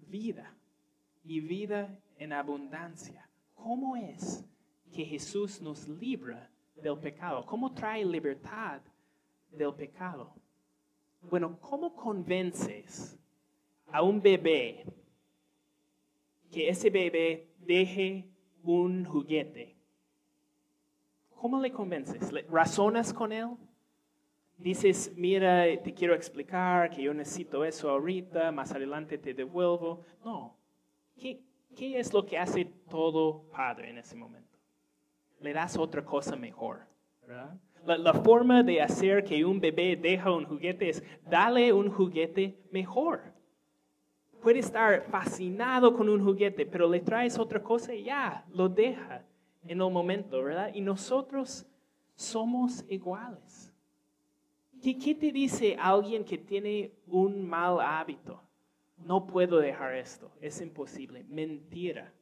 vida 0.08 0.52
y 1.22 1.38
vida 1.38 1.96
en 2.16 2.32
abundancia. 2.32 3.28
¿Cómo 3.54 3.94
es 3.94 4.44
que 4.92 5.04
Jesús 5.04 5.60
nos 5.62 5.86
libra 5.86 6.50
del 6.74 6.98
pecado? 6.98 7.46
¿Cómo 7.46 7.72
trae 7.72 8.04
libertad 8.04 8.80
del 9.50 9.74
pecado? 9.74 10.34
Bueno, 11.22 11.58
¿cómo 11.60 11.94
convences 11.94 13.18
a 13.90 14.02
un 14.02 14.20
bebé 14.22 14.84
que 16.50 16.68
ese 16.68 16.90
bebé 16.90 17.48
deje 17.58 18.28
un 18.62 19.04
juguete? 19.04 19.76
¿Cómo 21.34 21.60
le 21.60 21.70
convences? 21.72 22.32
¿Le- 22.32 22.42
¿Razonas 22.42 23.12
con 23.12 23.32
él? 23.32 23.48
Dices, 24.56 25.12
mira, 25.16 25.64
te 25.82 25.94
quiero 25.94 26.14
explicar 26.14 26.90
que 26.90 27.02
yo 27.02 27.14
necesito 27.14 27.64
eso 27.64 27.90
ahorita, 27.90 28.50
más 28.50 28.72
adelante 28.72 29.16
te 29.18 29.32
devuelvo. 29.34 30.04
No. 30.24 30.56
¿Qué, 31.16 31.40
qué 31.76 31.98
es 32.00 32.12
lo 32.12 32.26
que 32.26 32.38
hace 32.38 32.64
todo 32.90 33.42
padre 33.52 33.90
en 33.90 33.98
ese 33.98 34.16
momento? 34.16 34.58
Le 35.40 35.52
das 35.52 35.76
otra 35.76 36.04
cosa 36.04 36.34
mejor. 36.34 36.80
¿verdad? 37.24 37.56
La, 37.96 38.12
forma 38.12 38.62
de 38.62 38.82
hacer 38.82 39.24
que 39.24 39.46
un 39.46 39.60
bebé 39.60 39.96
deja 39.96 40.30
un 40.30 40.44
juguete 40.44 40.90
es 40.90 41.02
darle 41.24 41.72
un 41.72 41.88
juguete 41.90 42.58
mejor. 42.70 43.22
Puede 44.42 44.58
estar 44.58 45.04
fascinado 45.04 45.96
con 45.96 46.10
un 46.10 46.22
juguete, 46.22 46.66
pero 46.66 46.86
le 46.86 47.00
traes 47.00 47.38
otra 47.38 47.62
cosa 47.62 47.94
y 47.94 48.04
ya, 48.04 48.44
lo 48.52 48.68
deja 48.68 49.24
en 49.66 49.80
el 49.80 49.90
momento, 49.90 50.42
¿verdad? 50.42 50.70
Y 50.74 50.82
nosotros 50.82 51.66
somos 52.14 52.84
iguales. 52.90 53.72
¿Qué, 54.82 54.98
qué 54.98 55.14
te 55.14 55.32
dice 55.32 55.74
alguien 55.80 56.24
que 56.24 56.36
tiene 56.36 56.92
un 57.06 57.48
mal 57.48 57.80
hábito? 57.80 58.42
No 58.98 59.26
puedo 59.26 59.60
dejar 59.60 59.94
esto, 59.94 60.30
es 60.42 60.60
imposible. 60.60 61.24
Mentira. 61.24 62.12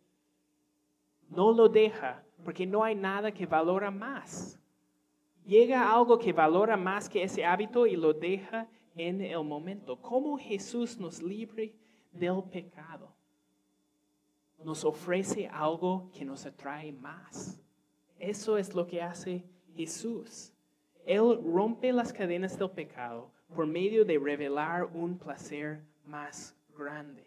No 1.29 1.51
lo 1.51 1.69
deja 1.69 2.23
porque 2.45 2.67
no 2.67 2.85
hay 2.85 2.95
nada 2.95 3.33
que 3.33 3.47
valora 3.47 3.91
más. 3.91 4.61
Llega 5.47 5.93
algo 5.93 6.19
que 6.19 6.33
valora 6.33 6.77
más 6.77 7.09
que 7.09 7.23
ese 7.23 7.45
hábito 7.45 7.87
y 7.87 7.95
lo 7.95 8.13
deja 8.13 8.67
en 8.97 9.21
el 9.21 9.45
momento. 9.45 9.97
¿Cómo 10.03 10.37
Jesús 10.37 10.99
nos 10.99 11.23
libre 11.23 11.73
del 12.11 12.43
pecado? 12.51 13.15
Nos 14.65 14.85
ofrece 14.85 15.47
algo 15.47 16.11
que 16.13 16.25
nos 16.25 16.45
atrae 16.47 16.91
más. 16.91 17.63
Eso 18.19 18.59
es 18.59 18.75
lo 18.75 18.89
que 18.89 19.01
hace 19.01 19.45
Jesús. 19.77 20.53
Él 21.05 21.39
rompe 21.45 21.93
las 21.93 22.13
cadenas 22.13 22.59
del 22.59 22.71
pecado 22.71 23.31
por 23.55 23.67
medio 23.67 24.05
de 24.05 24.19
revelar 24.19 24.85
un 24.87 25.17
placer 25.17 25.85
más 26.05 26.57
grande. 26.77 27.25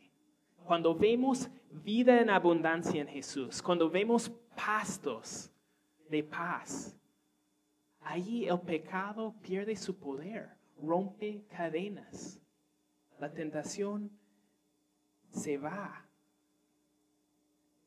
Cuando 0.66 0.94
vemos 0.94 1.50
vida 1.72 2.20
en 2.20 2.30
abundancia 2.30 3.00
en 3.00 3.08
Jesús, 3.08 3.62
cuando 3.62 3.90
vemos 3.90 4.30
pastos 4.58 5.50
de 6.10 6.22
paz, 6.22 6.99
allí 8.02 8.48
el 8.48 8.60
pecado 8.60 9.36
pierde 9.42 9.76
su 9.76 9.98
poder, 9.98 10.50
rompe 10.82 11.44
cadenas. 11.50 12.42
La 13.20 13.32
tentación 13.32 14.12
se 15.30 15.58
va. 15.58 16.06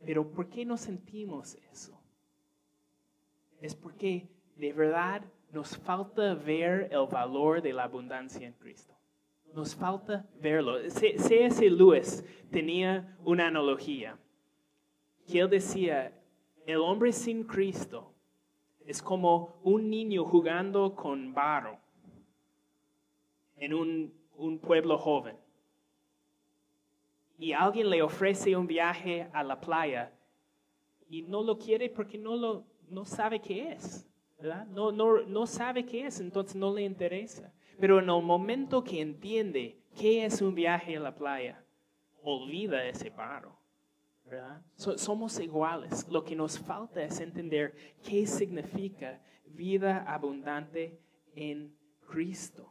Pero 0.05 0.31
¿por 0.31 0.49
qué 0.49 0.65
no 0.65 0.77
sentimos 0.77 1.57
eso? 1.71 1.99
Es 3.61 3.75
porque 3.75 4.29
de 4.57 4.73
verdad 4.73 5.23
nos 5.53 5.77
falta 5.77 6.35
ver 6.35 6.89
el 6.91 7.07
valor 7.07 7.63
de 7.63 7.73
la 7.73 7.85
abundancia 7.85 8.47
en 8.47 8.55
Cristo. 8.55 8.95
Nos 9.55 9.75
falta 9.75 10.27
verlo. 10.41 10.79
C.S. 10.91 11.71
Lewis 11.71 12.25
tenía 12.51 13.17
una 13.25 13.47
analogía 13.47 14.19
que 15.27 15.41
él 15.41 15.51
decía, 15.51 16.19
el 16.67 16.79
hombre 16.79 17.13
sin 17.13 17.45
Cristo 17.45 18.12
es 18.87 19.03
como 19.03 19.61
un 19.63 19.91
niño 19.91 20.25
jugando 20.25 20.95
con 20.95 21.33
barro 21.33 21.79
en 23.57 23.75
un, 23.75 24.15
un 24.37 24.59
pueblo 24.59 24.99
joven. 24.99 25.37
Y 27.39 27.53
alguien 27.53 27.91
le 27.91 28.03
ofrece 28.03 28.57
un 28.57 28.67
viaje 28.67 29.29
a 29.33 29.43
la 29.43 29.61
playa 29.61 30.13
y 31.09 31.23
no 31.23 31.43
lo 31.43 31.59
quiere 31.59 31.91
porque 31.91 32.19
no, 32.19 32.37
lo, 32.37 32.65
no 32.89 33.05
sabe 33.05 33.41
qué 33.41 33.73
es. 33.73 34.07
¿verdad? 34.43 34.67
No, 34.67 34.91
no, 34.91 35.23
no 35.23 35.47
sabe 35.47 35.87
qué 35.87 36.07
es, 36.07 36.21
entonces 36.21 36.57
no 36.57 36.75
le 36.75 36.83
interesa. 36.83 37.53
Pero 37.79 38.01
en 38.01 38.11
el 38.11 38.23
momento 38.23 38.83
que 38.83 39.01
entiende 39.01 39.79
qué 39.97 40.25
es 40.25 40.43
un 40.43 40.55
viaje 40.55 40.97
a 40.97 41.01
la 41.01 41.15
playa, 41.15 41.65
olvida 42.23 42.85
ese 42.85 43.11
paro. 43.11 43.57
Somos 44.77 45.39
iguales. 45.41 46.07
Lo 46.09 46.25
que 46.25 46.37
nos 46.37 46.59
falta 46.59 47.03
es 47.03 47.21
entender 47.21 47.75
qué 48.03 48.27
significa 48.27 49.21
vida 49.47 50.05
abundante 50.07 50.99
en 51.35 51.75
Cristo. 52.07 52.69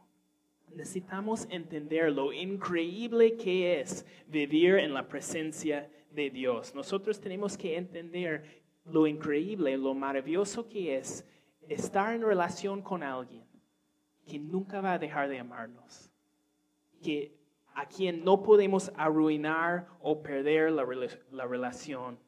Necesitamos 0.74 1.46
entender 1.50 2.10
lo 2.12 2.32
increíble 2.32 3.36
que 3.36 3.80
es 3.80 4.06
vivir 4.26 4.76
en 4.76 4.94
la 4.94 5.06
presencia 5.06 5.90
de 6.10 6.30
Dios. 6.30 6.74
Nosotros 6.74 7.20
tenemos 7.20 7.56
que 7.56 7.76
entender 7.76 8.62
lo 8.84 9.06
increíble, 9.06 9.76
lo 9.76 9.94
maravilloso 9.94 10.68
que 10.68 10.96
es 10.96 11.26
estar 11.68 12.14
en 12.14 12.22
relación 12.22 12.82
con 12.82 13.02
alguien 13.02 13.44
que 14.26 14.38
nunca 14.38 14.80
va 14.80 14.94
a 14.94 14.98
dejar 14.98 15.28
de 15.28 15.38
amarnos, 15.38 16.10
que 17.02 17.36
a 17.74 17.86
quien 17.86 18.24
no 18.24 18.42
podemos 18.42 18.92
arruinar 18.96 19.86
o 20.00 20.22
perder 20.22 20.72
la, 20.72 20.84
la 21.30 21.46
relación. 21.46 22.18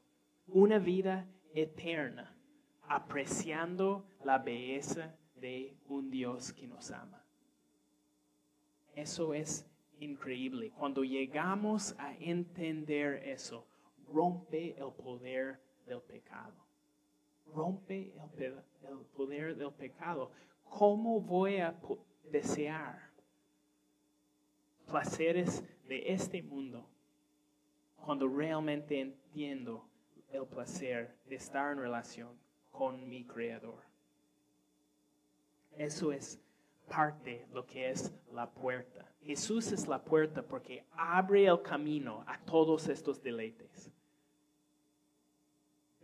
Una 0.46 0.78
vida 0.78 1.26
eterna, 1.54 2.36
apreciando 2.88 4.06
la 4.24 4.38
belleza 4.38 5.14
de 5.36 5.76
un 5.88 6.10
Dios 6.10 6.52
que 6.52 6.66
nos 6.66 6.90
ama. 6.90 7.22
Eso 8.94 9.34
es 9.34 9.66
increíble. 10.00 10.70
Cuando 10.70 11.02
llegamos 11.02 11.94
a 11.98 12.14
entender 12.14 13.22
eso, 13.26 13.66
rompe 14.12 14.76
el 14.78 14.92
poder 14.92 15.60
del 15.86 16.00
pecado. 16.00 16.54
Rompe 17.54 18.12
el, 18.38 18.62
el 18.88 18.98
poder 19.16 19.56
del 19.56 19.72
pecado. 19.72 20.30
¿Cómo 20.64 21.20
voy 21.20 21.58
a 21.58 21.78
desear 22.30 23.13
placeres 24.84 25.62
de 25.88 26.12
este 26.12 26.42
mundo 26.42 26.88
cuando 27.96 28.28
realmente 28.28 29.00
entiendo 29.00 29.88
el 30.32 30.46
placer 30.46 31.14
de 31.26 31.36
estar 31.36 31.72
en 31.72 31.78
relación 31.78 32.28
con 32.70 33.08
mi 33.08 33.24
Creador. 33.24 33.82
Eso 35.76 36.12
es 36.12 36.40
parte 36.88 37.46
lo 37.52 37.64
que 37.64 37.90
es 37.90 38.12
la 38.32 38.50
puerta. 38.50 39.08
Jesús 39.22 39.72
es 39.72 39.88
la 39.88 40.02
puerta 40.02 40.42
porque 40.42 40.84
abre 40.92 41.46
el 41.46 41.62
camino 41.62 42.24
a 42.26 42.38
todos 42.38 42.88
estos 42.88 43.22
deleites. 43.22 43.90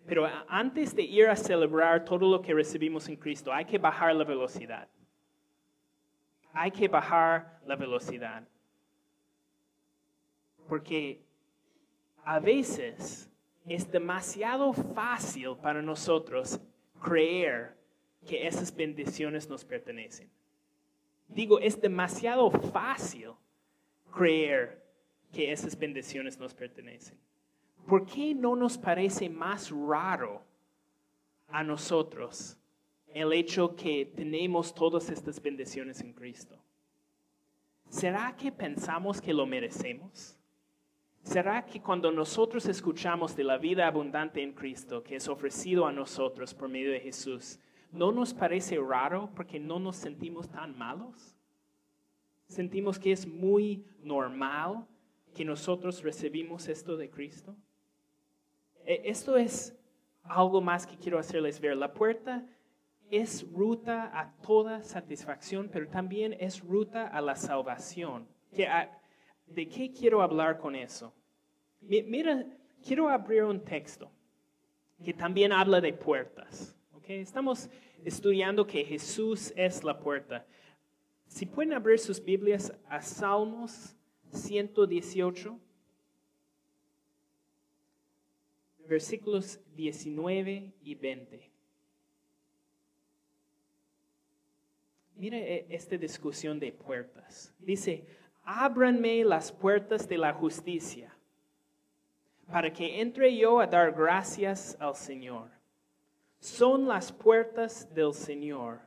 Pero 0.06 0.26
antes 0.48 0.94
de 0.94 1.02
ir 1.02 1.28
a 1.28 1.36
celebrar 1.36 2.04
todo 2.04 2.28
lo 2.30 2.40
que 2.40 2.54
recibimos 2.54 3.08
en 3.08 3.16
Cristo, 3.16 3.52
hay 3.52 3.64
que 3.64 3.78
bajar 3.78 4.14
la 4.14 4.24
velocidad. 4.24 4.88
Hay 6.52 6.70
que 6.70 6.88
bajar 6.88 7.60
la 7.66 7.76
velocidad. 7.76 8.42
Porque 10.70 11.20
a 12.24 12.38
veces 12.38 13.28
es 13.66 13.90
demasiado 13.90 14.72
fácil 14.72 15.56
para 15.60 15.82
nosotros 15.82 16.60
creer 17.02 17.76
que 18.24 18.46
esas 18.46 18.72
bendiciones 18.72 19.48
nos 19.48 19.64
pertenecen. 19.64 20.30
Digo, 21.26 21.58
es 21.58 21.80
demasiado 21.80 22.48
fácil 22.52 23.30
creer 24.14 24.80
que 25.32 25.50
esas 25.50 25.76
bendiciones 25.76 26.38
nos 26.38 26.54
pertenecen. 26.54 27.18
¿Por 27.88 28.06
qué 28.06 28.32
no 28.32 28.54
nos 28.54 28.78
parece 28.78 29.28
más 29.28 29.72
raro 29.72 30.40
a 31.48 31.64
nosotros 31.64 32.56
el 33.08 33.32
hecho 33.32 33.74
que 33.74 34.06
tenemos 34.14 34.72
todas 34.72 35.10
estas 35.10 35.42
bendiciones 35.42 36.00
en 36.00 36.12
Cristo? 36.12 36.56
¿Será 37.88 38.36
que 38.36 38.52
pensamos 38.52 39.20
que 39.20 39.34
lo 39.34 39.46
merecemos? 39.46 40.36
¿Será 41.22 41.64
que 41.64 41.80
cuando 41.80 42.10
nosotros 42.10 42.66
escuchamos 42.66 43.36
de 43.36 43.44
la 43.44 43.58
vida 43.58 43.86
abundante 43.86 44.42
en 44.42 44.52
Cristo 44.52 45.02
que 45.02 45.16
es 45.16 45.28
ofrecido 45.28 45.86
a 45.86 45.92
nosotros 45.92 46.54
por 46.54 46.68
medio 46.68 46.90
de 46.90 47.00
Jesús, 47.00 47.60
no 47.92 48.10
nos 48.10 48.32
parece 48.32 48.78
raro 48.78 49.30
porque 49.34 49.60
no 49.60 49.78
nos 49.78 49.96
sentimos 49.96 50.48
tan 50.48 50.76
malos? 50.76 51.36
¿Sentimos 52.46 52.98
que 52.98 53.12
es 53.12 53.26
muy 53.26 53.84
normal 54.02 54.86
que 55.34 55.44
nosotros 55.44 56.02
recibimos 56.02 56.68
esto 56.68 56.96
de 56.96 57.10
Cristo? 57.10 57.54
E, 58.84 59.02
esto 59.04 59.36
es 59.36 59.76
algo 60.24 60.60
más 60.60 60.86
que 60.86 60.96
quiero 60.96 61.18
hacerles 61.18 61.60
ver. 61.60 61.76
La 61.76 61.92
puerta 61.92 62.44
es 63.10 63.46
ruta 63.52 64.10
a 64.18 64.32
toda 64.42 64.82
satisfacción, 64.82 65.68
pero 65.70 65.88
también 65.88 66.34
es 66.40 66.60
ruta 66.60 67.06
a 67.06 67.20
la 67.20 67.36
salvación. 67.36 68.26
¿De 69.50 69.68
qué 69.68 69.92
quiero 69.92 70.22
hablar 70.22 70.58
con 70.58 70.74
eso? 70.74 71.12
Mira, 71.80 72.46
quiero 72.84 73.08
abrir 73.08 73.44
un 73.44 73.60
texto 73.60 74.10
que 75.04 75.12
también 75.12 75.52
habla 75.52 75.80
de 75.80 75.92
puertas. 75.92 76.74
Estamos 77.18 77.68
estudiando 78.04 78.64
que 78.64 78.84
Jesús 78.84 79.52
es 79.56 79.82
la 79.82 79.98
puerta. 79.98 80.46
Si 81.26 81.44
pueden 81.44 81.72
abrir 81.72 81.98
sus 81.98 82.22
Biblias 82.22 82.72
a 82.88 83.02
Salmos 83.02 83.96
118, 84.30 85.58
versículos 88.86 89.58
19 89.74 90.72
y 90.84 90.94
20. 90.94 91.50
Mire 95.16 95.54
eh, 95.54 95.66
esta 95.68 95.96
discusión 95.96 96.60
de 96.60 96.72
puertas. 96.72 97.52
Dice, 97.58 98.06
ábranme 98.44 99.24
las 99.24 99.52
puertas 99.52 100.08
de 100.08 100.18
la 100.18 100.32
justicia, 100.32 101.14
para 102.46 102.72
que 102.72 103.00
entre 103.00 103.36
yo 103.36 103.60
a 103.60 103.66
dar 103.66 103.92
gracias 103.92 104.76
al 104.80 104.94
Señor. 104.94 105.50
Son 106.40 106.88
las 106.88 107.12
puertas 107.12 107.92
del 107.94 108.14
Señor 108.14 108.80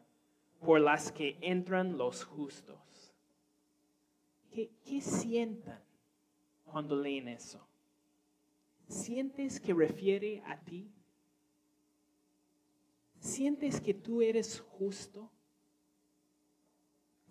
por 0.60 0.80
las 0.80 1.12
que 1.12 1.38
entran 1.42 1.98
los 1.98 2.24
justos. 2.24 3.14
¿Qué, 4.52 4.70
qué 4.86 5.02
sientan 5.02 5.80
cuando 6.66 6.96
leen 6.96 7.28
eso? 7.28 7.66
¿Sientes 8.88 9.60
que 9.60 9.74
refiere 9.74 10.42
a 10.46 10.58
ti? 10.60 10.92
¿Sientes 13.20 13.80
que 13.80 13.94
tú 13.94 14.22
eres 14.22 14.60
justo? 14.60 15.30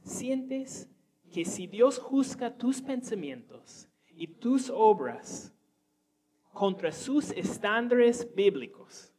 ¿Sientes 0.03 0.89
que 1.33 1.45
si 1.45 1.67
Dios 1.67 1.99
juzga 1.99 2.55
tus 2.55 2.81
pensamientos 2.83 3.89
y 4.15 4.27
tus 4.27 4.71
obras 4.71 5.53
contra 6.53 6.93
sus 6.93 7.31
estándares 7.31 8.29
bíblicos, 8.35 9.11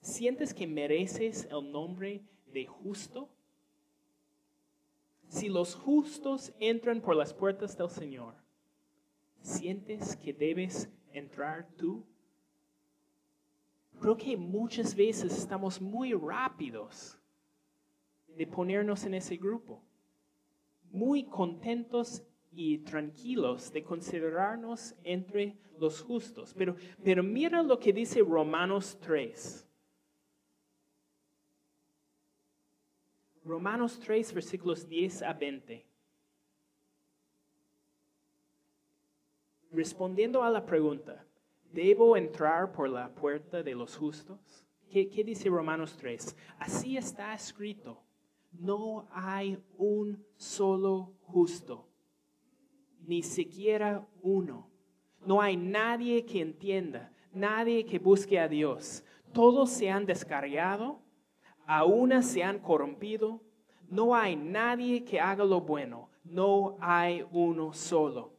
¿sientes 0.00 0.54
que 0.54 0.66
mereces 0.66 1.46
el 1.50 1.70
nombre 1.70 2.24
de 2.46 2.66
justo? 2.66 3.28
Si 5.28 5.48
los 5.48 5.74
justos 5.74 6.52
entran 6.58 7.00
por 7.00 7.14
las 7.14 7.34
puertas 7.34 7.76
del 7.76 7.90
Señor, 7.90 8.34
¿sientes 9.42 10.16
que 10.16 10.32
debes 10.32 10.88
entrar 11.12 11.68
tú? 11.76 12.04
Creo 14.00 14.16
que 14.16 14.36
muchas 14.36 14.94
veces 14.94 15.36
estamos 15.36 15.80
muy 15.80 16.14
rápidos 16.14 17.18
de 18.36 18.46
ponernos 18.46 19.04
en 19.04 19.14
ese 19.14 19.36
grupo. 19.36 19.82
Muy 20.90 21.24
contentos 21.24 22.22
y 22.50 22.78
tranquilos 22.78 23.72
de 23.72 23.82
considerarnos 23.82 24.94
entre 25.04 25.56
los 25.78 26.02
justos. 26.02 26.54
Pero, 26.54 26.76
pero 27.02 27.22
mira 27.22 27.62
lo 27.62 27.78
que 27.78 27.92
dice 27.92 28.20
Romanos 28.20 28.98
3. 29.00 29.68
Romanos 33.44 33.98
3, 33.98 34.34
versículos 34.34 34.88
10 34.88 35.22
a 35.22 35.32
20. 35.32 35.86
Respondiendo 39.72 40.42
a 40.44 40.50
la 40.50 40.64
pregunta, 40.64 41.26
¿debo 41.72 42.16
entrar 42.16 42.70
por 42.72 42.88
la 42.88 43.12
puerta 43.14 43.62
de 43.62 43.74
los 43.74 43.96
justos? 43.96 44.66
¿Qué, 44.90 45.08
qué 45.08 45.24
dice 45.24 45.48
Romanos 45.48 45.96
3? 45.96 46.36
Así 46.58 46.98
está 46.98 47.32
escrito 47.32 48.02
no 48.52 49.08
hay 49.10 49.58
un 49.78 50.24
solo 50.36 51.14
justo, 51.22 51.88
ni 53.06 53.22
siquiera 53.22 54.06
uno. 54.22 54.70
No 55.24 55.40
hay 55.40 55.56
nadie 55.56 56.24
que 56.24 56.40
entienda, 56.40 57.12
nadie 57.32 57.84
que 57.84 57.98
busque 57.98 58.38
a 58.38 58.48
Dios. 58.48 59.04
Todos 59.32 59.70
se 59.70 59.90
han 59.90 60.04
descargado, 60.04 61.00
a 61.66 61.84
una 61.84 62.22
se 62.22 62.42
han 62.42 62.58
corrompido. 62.58 63.40
No 63.88 64.14
hay 64.14 64.36
nadie 64.36 65.04
que 65.04 65.20
haga 65.20 65.44
lo 65.44 65.60
bueno, 65.60 66.08
no 66.24 66.76
hay 66.80 67.24
uno 67.30 67.72
solo. 67.72 68.32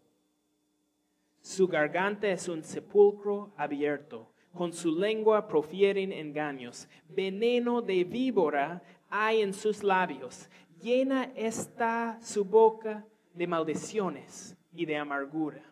Su 1.42 1.68
garganta 1.68 2.28
es 2.30 2.48
un 2.48 2.64
sepulcro 2.64 3.54
abierto, 3.58 4.32
con 4.54 4.72
su 4.72 4.98
lengua 4.98 5.48
profieren 5.48 6.12
engaños. 6.12 6.88
Veneno 7.10 7.82
de 7.82 8.04
víbora 8.04 8.82
hay 9.16 9.44
en 9.44 9.54
sus 9.54 9.84
labios. 9.84 10.50
Llena 10.82 11.32
está 11.36 12.18
su 12.20 12.44
boca 12.44 13.06
de 13.36 13.46
maldiciones 13.46 14.58
y 14.74 14.88
de 14.88 14.98
amargura. 14.98 15.64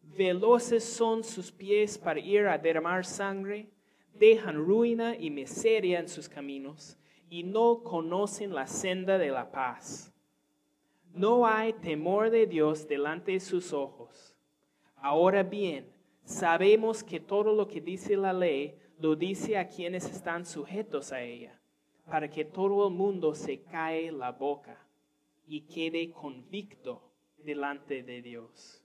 Veloces 0.00 0.84
son 0.84 1.24
sus 1.24 1.50
pies 1.50 1.98
para 1.98 2.20
ir 2.20 2.46
a 2.46 2.56
derramar 2.56 3.04
sangre, 3.04 3.68
dejan 4.14 4.54
ruina 4.54 5.16
y 5.16 5.30
miseria 5.30 5.98
en 5.98 6.08
sus 6.08 6.28
caminos 6.28 6.96
y 7.28 7.42
no 7.42 7.82
conocen 7.82 8.54
la 8.54 8.68
senda 8.68 9.18
de 9.18 9.30
la 9.30 9.50
paz. 9.50 10.14
No 11.12 11.44
hay 11.44 11.72
temor 11.72 12.30
de 12.30 12.46
Dios 12.46 12.86
delante 12.86 13.32
de 13.32 13.40
sus 13.40 13.72
ojos. 13.72 14.36
Ahora 14.94 15.42
bien, 15.42 15.90
sabemos 16.22 17.02
que 17.02 17.18
todo 17.18 17.52
lo 17.52 17.66
que 17.66 17.80
dice 17.80 18.16
la 18.16 18.32
ley 18.32 18.78
lo 19.00 19.16
dice 19.16 19.58
a 19.58 19.68
quienes 19.68 20.08
están 20.08 20.46
sujetos 20.46 21.10
a 21.10 21.20
ella 21.20 21.57
para 22.08 22.30
que 22.30 22.44
todo 22.44 22.88
el 22.88 22.94
mundo 22.94 23.34
se 23.34 23.60
cae 23.62 24.10
la 24.10 24.32
boca 24.32 24.78
y 25.46 25.62
quede 25.62 26.10
convicto 26.10 27.02
delante 27.38 28.02
de 28.02 28.22
Dios. 28.22 28.82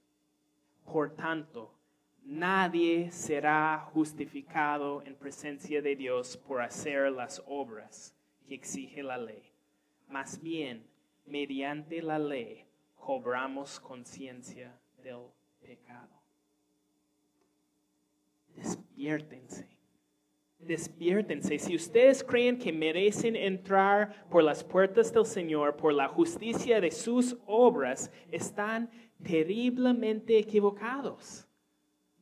Por 0.85 1.15
tanto, 1.15 1.73
nadie 2.23 3.11
será 3.11 3.89
justificado 3.93 5.01
en 5.03 5.15
presencia 5.15 5.81
de 5.81 5.95
Dios 5.95 6.37
por 6.37 6.61
hacer 6.61 7.11
las 7.11 7.41
obras 7.47 8.15
que 8.47 8.55
exige 8.55 9.01
la 9.03 9.17
ley. 9.17 9.51
Más 10.09 10.41
bien, 10.41 10.85
mediante 11.25 12.01
la 12.01 12.19
ley, 12.19 12.65
cobramos 12.95 13.79
conciencia 13.79 14.77
del 15.01 15.27
pecado. 15.61 16.21
Despiértense 18.55 19.72
despiértense. 20.67 21.59
Si 21.59 21.75
ustedes 21.75 22.23
creen 22.23 22.57
que 22.57 22.71
merecen 22.71 23.35
entrar 23.35 24.25
por 24.29 24.43
las 24.43 24.63
puertas 24.63 25.11
del 25.13 25.25
Señor 25.25 25.75
por 25.75 25.93
la 25.93 26.07
justicia 26.07 26.79
de 26.81 26.91
sus 26.91 27.37
obras, 27.45 28.11
están 28.31 28.89
terriblemente 29.21 30.37
equivocados. 30.37 31.47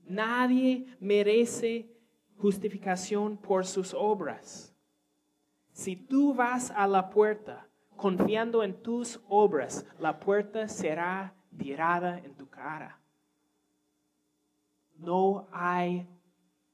Nadie 0.06 0.86
merece 1.00 1.90
justificación 2.38 3.38
por 3.38 3.66
sus 3.66 3.94
obras. 3.94 4.76
Si 5.72 5.96
tú 5.96 6.34
vas 6.34 6.72
a 6.72 6.88
la 6.88 7.10
puerta 7.10 7.68
confiando 7.96 8.64
en 8.64 8.82
tus 8.82 9.22
obras, 9.30 9.86
la 10.00 10.20
puerta 10.20 10.68
será 10.68 11.34
tirada 11.58 12.18
en 12.20 12.36
tu 12.36 12.50
cara. 12.50 13.00
No 14.98 15.48
hay 15.52 16.08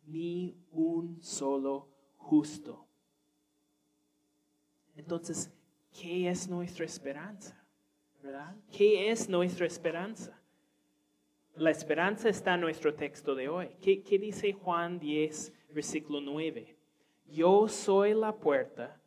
ni 0.08 0.58
un 0.72 1.22
solo 1.22 1.90
justo. 2.18 2.88
Entonces, 4.96 5.52
¿qué 5.92 6.30
es 6.30 6.48
nuestra 6.48 6.86
esperanza? 6.86 7.56
¿Qué 8.72 9.10
es 9.12 9.30
nuestra 9.30 9.68
esperanza? 9.68 10.38
La 11.56 11.72
esperanza 11.72 12.30
está 12.30 12.56
en 12.56 12.62
nuestro 12.62 12.94
texto 12.94 13.36
de 13.36 13.50
hoy. 13.50 13.70
¿Qué, 13.82 14.02
qué 14.02 14.18
dice 14.18 14.54
Juan 14.54 15.00
10, 15.00 15.54
versículo 15.70 16.22
9? 16.22 16.76
Yo 17.28 17.68
soy 17.68 18.14
la 18.14 18.36
puerta. 18.36 19.00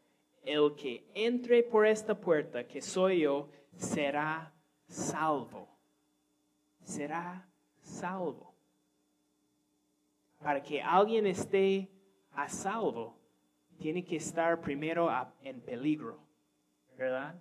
El 0.43 0.75
que 0.75 1.05
entre 1.15 1.63
por 1.63 1.87
esta 1.87 2.19
puerta, 2.19 2.67
que 2.67 2.81
soy 2.81 3.21
yo, 3.21 3.51
será 3.77 4.55
salvo. 4.87 5.69
Será 6.83 7.47
salvo 7.83 8.50
para 10.43 10.63
que 10.63 10.81
alguien 10.81 11.27
esté 11.27 11.91
a 12.33 12.49
salvo, 12.49 13.17
tiene 13.79 14.05
que 14.05 14.17
estar 14.17 14.61
primero 14.61 15.09
en 15.43 15.61
peligro, 15.61 16.19
¿verdad? 16.97 17.35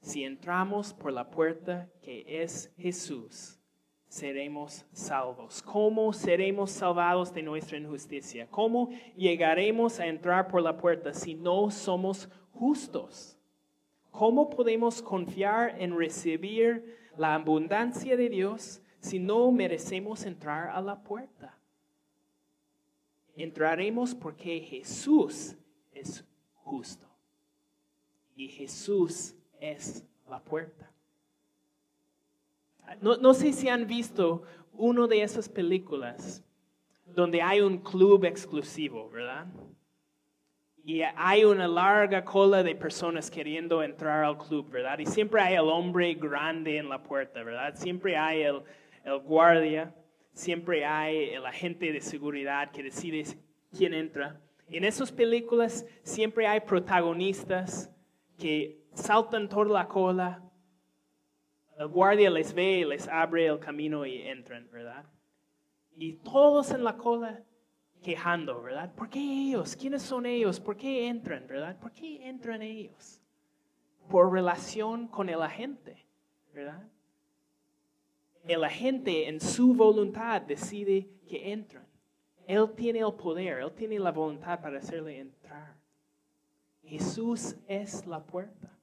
Si 0.00 0.24
entramos 0.24 0.92
por 0.92 1.12
la 1.12 1.30
puerta 1.30 1.88
que 2.02 2.42
es 2.42 2.72
Jesús, 2.76 3.60
seremos 4.08 4.84
salvos. 4.92 5.62
¿Cómo 5.62 6.12
seremos 6.12 6.70
salvados 6.70 7.32
de 7.32 7.42
nuestra 7.42 7.78
injusticia? 7.78 8.46
¿Cómo 8.50 8.90
llegaremos 9.16 10.00
a 10.00 10.06
entrar 10.06 10.48
por 10.48 10.60
la 10.60 10.76
puerta 10.76 11.14
si 11.14 11.34
no 11.34 11.70
somos 11.70 12.28
justos? 12.52 13.38
¿Cómo 14.10 14.50
podemos 14.50 15.00
confiar 15.00 15.80
en 15.80 15.96
recibir 15.96 16.98
la 17.16 17.34
abundancia 17.34 18.16
de 18.16 18.28
Dios 18.28 18.81
si 19.02 19.18
no 19.18 19.50
merecemos 19.50 20.24
entrar 20.24 20.70
a 20.70 20.80
la 20.80 21.02
puerta. 21.02 21.58
Entraremos 23.34 24.14
porque 24.14 24.60
Jesús 24.60 25.56
es 25.90 26.24
justo 26.54 27.06
y 28.36 28.48
Jesús 28.48 29.34
es 29.60 30.04
la 30.30 30.40
puerta. 30.40 30.88
No, 33.00 33.34
sé 33.34 33.52
si 33.52 33.68
han 33.68 33.86
visto 33.86 34.44
una 34.72 35.06
de 35.08 35.22
esas 35.22 35.48
películas 35.48 36.44
donde 37.04 37.42
hay 37.42 37.60
un 37.60 37.78
club 37.78 38.24
exclusivo, 38.24 39.10
¿verdad? 39.10 39.46
Y 40.84 41.00
hay 41.02 41.44
una 41.44 41.66
larga 41.66 42.24
cola 42.24 42.62
de 42.62 42.76
personas 42.76 43.30
queriendo 43.30 43.82
entrar 43.82 44.24
al 44.24 44.38
club, 44.38 44.70
¿verdad? 44.70 44.98
Y 44.98 45.06
siempre 45.06 45.40
hay 45.40 45.54
el 45.54 45.68
hombre 45.68 46.14
grande 46.14 46.76
en 46.76 46.88
la 46.88 47.02
puerta, 47.02 47.42
¿verdad? 47.42 47.74
Siempre 47.76 48.16
hay 48.16 48.42
el, 48.42 48.62
el 49.04 49.18
guardia, 49.18 49.94
siempre 50.32 50.84
hay 50.84 51.30
el 51.30 51.44
agente 51.46 51.92
de 51.92 52.00
seguridad 52.00 52.70
que 52.70 52.82
decide 52.82 53.24
quién 53.76 53.94
entra. 53.94 54.40
En 54.68 54.84
esas 54.84 55.12
películas 55.12 55.86
siempre 56.02 56.46
hay 56.46 56.60
protagonistas 56.60 57.90
que 58.38 58.82
saltan 58.94 59.48
toda 59.48 59.66
la 59.66 59.88
cola. 59.88 60.42
El 61.78 61.88
guardia 61.88 62.30
les 62.30 62.54
ve, 62.54 62.84
les 62.86 63.08
abre 63.08 63.46
el 63.46 63.58
camino 63.58 64.06
y 64.06 64.22
entran, 64.22 64.68
¿verdad? 64.70 65.04
Y 65.96 66.14
todos 66.14 66.70
en 66.70 66.84
la 66.84 66.96
cola 66.96 67.42
quejando, 68.02 68.62
¿verdad? 68.62 68.94
¿Por 68.94 69.08
qué 69.08 69.20
ellos? 69.20 69.76
¿Quiénes 69.76 70.02
son 70.02 70.26
ellos? 70.26 70.60
¿Por 70.60 70.76
qué 70.76 71.08
entran, 71.08 71.46
verdad? 71.46 71.78
¿Por 71.78 71.92
qué 71.92 72.28
entran 72.28 72.62
ellos? 72.62 73.20
Por 74.08 74.32
relación 74.32 75.06
con 75.06 75.28
el 75.28 75.42
agente, 75.42 76.04
¿verdad? 76.52 76.82
El 78.46 78.64
agente 78.64 79.28
en 79.28 79.40
su 79.40 79.74
voluntad 79.74 80.42
decide 80.42 81.08
que 81.28 81.52
entran. 81.52 81.86
Él 82.46 82.70
tiene 82.76 83.00
el 83.00 83.14
poder, 83.14 83.60
Él 83.60 83.72
tiene 83.72 83.98
la 83.98 84.10
voluntad 84.10 84.60
para 84.60 84.78
hacerle 84.78 85.20
entrar. 85.20 85.76
Jesús 86.82 87.56
es 87.68 88.06
la 88.06 88.24
puerta. 88.24 88.76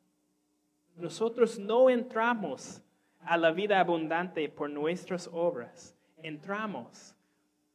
Nosotros 0.96 1.60
no 1.60 1.90
entramos 1.90 2.82
a 3.20 3.38
la 3.38 3.52
vida 3.52 3.80
abundante 3.80 4.48
por 4.50 4.70
nuestras 4.70 5.30
obras. 5.32 5.96
Entramos 6.18 7.16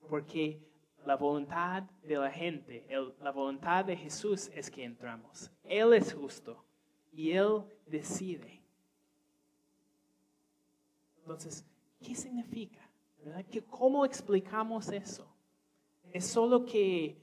porque 0.09 0.61
la 1.07 1.17
voluntad 1.17 1.85
de 2.03 2.17
la 2.17 2.31
gente, 2.31 2.87
la 3.21 3.31
voluntad 3.31 3.85
de 3.85 3.97
Jesús 3.97 4.51
es 4.55 4.71
que 4.71 4.85
entramos. 4.85 5.51
Él 5.65 5.93
es 5.93 6.13
justo 6.13 6.65
y 7.13 7.33
Él 7.33 7.63
decide. 7.87 8.63
Entonces, 11.19 11.65
¿Qué 12.05 12.15
significa? 12.15 12.81
¿Cómo 13.71 14.05
explicamos 14.05 14.91
eso? 14.91 15.27
¿Es 16.13 16.27
solo 16.27 16.65
que 16.67 17.17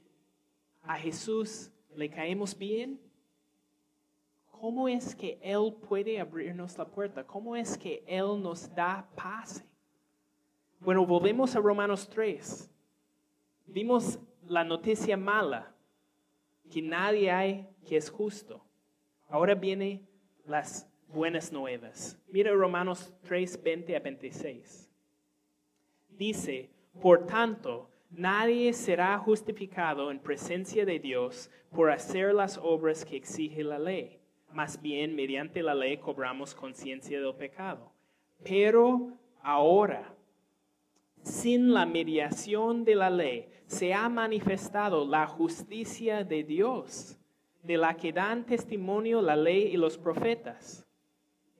a 0.82 0.96
Jesús 0.96 1.70
le 1.94 2.10
caemos 2.10 2.56
bien? 2.58 3.00
¿Cómo 4.50 4.88
es 4.88 5.14
que 5.14 5.38
Él 5.40 5.74
puede 5.88 6.18
abrirnos 6.18 6.76
la 6.76 6.84
puerta? 6.84 7.24
¿Cómo 7.24 7.54
es 7.54 7.78
que 7.78 8.02
Él 8.06 8.42
nos 8.42 8.74
da 8.74 9.08
paz? 9.14 9.64
Bueno, 10.80 11.06
volvemos 11.06 11.54
a 11.54 11.60
Romanos 11.60 12.08
3. 12.08 12.68
Vimos 13.66 14.18
la 14.46 14.64
noticia 14.64 15.16
mala, 15.16 15.72
que 16.70 16.82
nadie 16.82 17.30
hay 17.30 17.68
que 17.86 17.96
es 17.96 18.10
justo. 18.10 18.64
Ahora 19.28 19.54
viene 19.54 20.04
las 20.44 20.91
buenas 21.12 21.52
nuevas. 21.52 22.18
Mira 22.28 22.52
Romanos 22.52 23.12
3, 23.24 23.62
20 23.62 23.96
a 23.96 24.00
26. 24.00 24.90
Dice, 26.08 26.70
por 27.00 27.26
tanto, 27.26 27.88
nadie 28.10 28.72
será 28.72 29.18
justificado 29.18 30.10
en 30.10 30.18
presencia 30.18 30.84
de 30.84 30.98
Dios 30.98 31.50
por 31.70 31.90
hacer 31.90 32.34
las 32.34 32.58
obras 32.58 33.04
que 33.04 33.16
exige 33.16 33.62
la 33.62 33.78
ley. 33.78 34.18
Más 34.52 34.80
bien, 34.80 35.14
mediante 35.14 35.62
la 35.62 35.74
ley 35.74 35.98
cobramos 35.98 36.54
conciencia 36.54 37.20
del 37.20 37.34
pecado. 37.34 37.92
Pero 38.44 39.12
ahora, 39.42 40.14
sin 41.22 41.72
la 41.72 41.86
mediación 41.86 42.84
de 42.84 42.94
la 42.94 43.10
ley, 43.10 43.48
se 43.66 43.94
ha 43.94 44.08
manifestado 44.08 45.06
la 45.06 45.26
justicia 45.26 46.24
de 46.24 46.42
Dios, 46.42 47.18
de 47.62 47.78
la 47.78 47.96
que 47.96 48.12
dan 48.12 48.44
testimonio 48.44 49.22
la 49.22 49.36
ley 49.36 49.68
y 49.72 49.76
los 49.76 49.96
profetas 49.96 50.86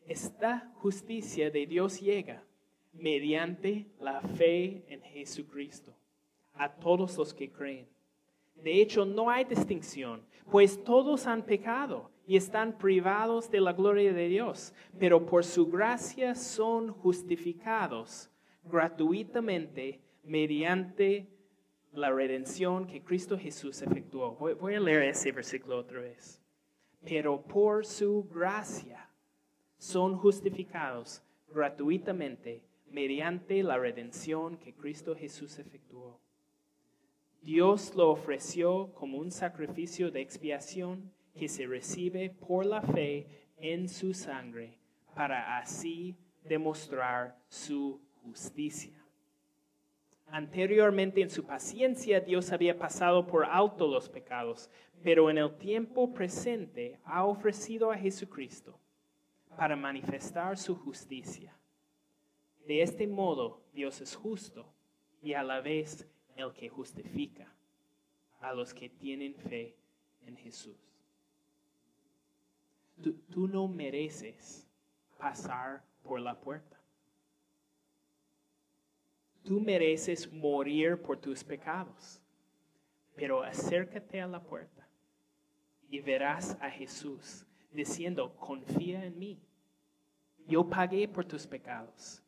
esta 0.06 0.72
justicia 0.76 1.50
de 1.50 1.66
Dios 1.66 2.00
llega 2.00 2.44
mediante 2.92 3.86
la 4.00 4.20
fe 4.20 4.84
en 4.88 5.02
Jesucristo 5.02 5.94
a 6.54 6.70
todos 6.70 7.16
los 7.16 7.32
que 7.32 7.50
creen. 7.50 7.88
De 8.54 8.80
hecho, 8.80 9.04
no 9.04 9.30
hay 9.30 9.44
distinción, 9.44 10.22
pues 10.50 10.82
todos 10.84 11.26
han 11.26 11.42
pecado 11.42 12.10
y 12.26 12.36
están 12.36 12.78
privados 12.78 13.50
de 13.50 13.60
la 13.60 13.72
gloria 13.72 14.12
de 14.12 14.28
Dios, 14.28 14.72
pero 14.98 15.26
por 15.26 15.44
su 15.44 15.66
gracia 15.66 16.34
son 16.34 16.92
justificados 16.92 18.30
gratuitamente 18.64 20.00
mediante 20.22 21.28
la 21.92 22.10
redención 22.10 22.86
que 22.86 23.02
Cristo 23.02 23.38
Jesús 23.38 23.82
efectuó. 23.82 24.36
Voy, 24.36 24.74
a 24.74 24.80
leer 24.80 25.02
ese 25.02 25.32
versículo 25.32 25.78
otra 25.78 26.00
vez. 26.00 26.40
Pero 27.04 27.42
por 27.42 27.84
su 27.84 28.24
gracia 28.32 29.10
son 29.82 30.16
justificados 30.16 31.24
gratuitamente 31.52 32.62
mediante 32.88 33.64
la 33.64 33.76
redención 33.76 34.56
que 34.56 34.72
Cristo 34.72 35.16
Jesús 35.16 35.58
efectuó. 35.58 36.20
Dios 37.40 37.92
lo 37.96 38.10
ofreció 38.10 38.92
como 38.94 39.18
un 39.18 39.32
sacrificio 39.32 40.12
de 40.12 40.20
expiación 40.20 41.10
que 41.34 41.48
se 41.48 41.66
recibe 41.66 42.30
por 42.30 42.64
la 42.64 42.80
fe 42.80 43.26
en 43.56 43.88
su 43.88 44.14
sangre 44.14 44.78
para 45.16 45.58
así 45.58 46.16
demostrar 46.44 47.36
su 47.48 48.00
justicia. 48.22 49.04
Anteriormente 50.28 51.22
en 51.22 51.30
su 51.30 51.44
paciencia 51.44 52.20
Dios 52.20 52.52
había 52.52 52.78
pasado 52.78 53.26
por 53.26 53.46
alto 53.46 53.88
los 53.88 54.08
pecados, 54.08 54.70
pero 55.02 55.28
en 55.28 55.38
el 55.38 55.58
tiempo 55.58 56.14
presente 56.14 57.00
ha 57.04 57.24
ofrecido 57.24 57.90
a 57.90 57.98
Jesucristo 57.98 58.78
para 59.56 59.76
manifestar 59.76 60.56
su 60.58 60.74
justicia. 60.74 61.54
De 62.66 62.82
este 62.82 63.06
modo, 63.06 63.62
Dios 63.72 64.00
es 64.00 64.14
justo 64.14 64.72
y 65.20 65.34
a 65.34 65.42
la 65.42 65.60
vez 65.60 66.06
el 66.36 66.52
que 66.52 66.68
justifica. 66.68 67.52
a 68.40 68.52
los 68.52 68.74
que 68.74 68.88
tienen 68.88 69.36
fe 69.36 69.76
en 70.26 70.36
Jesús. 70.36 70.76
Tú, 73.30 73.46
no 73.46 73.68
mereces 73.68 74.66
pasar 75.16 75.84
por 76.02 76.20
la 76.20 76.38
puerta. 76.40 76.80
Tú 79.44 79.60
mereces 79.60 80.30
morir 80.32 81.00
por 81.00 81.18
tus 81.18 81.44
pecados, 81.44 82.20
pero 83.14 83.44
acércate 83.44 84.20
a 84.20 84.26
la 84.26 84.42
puerta 84.42 84.88
y 85.88 86.00
verás 86.00 86.56
a 86.60 86.68
Jesús 86.68 87.46
diciendo, 87.72 88.34
confía 88.36 89.04
en 89.04 89.18
mí. 89.18 89.38
Yo 90.46 90.64
pagué 90.64 91.08
por 91.08 91.24
tus 91.24 91.46
pecados. 91.46 92.22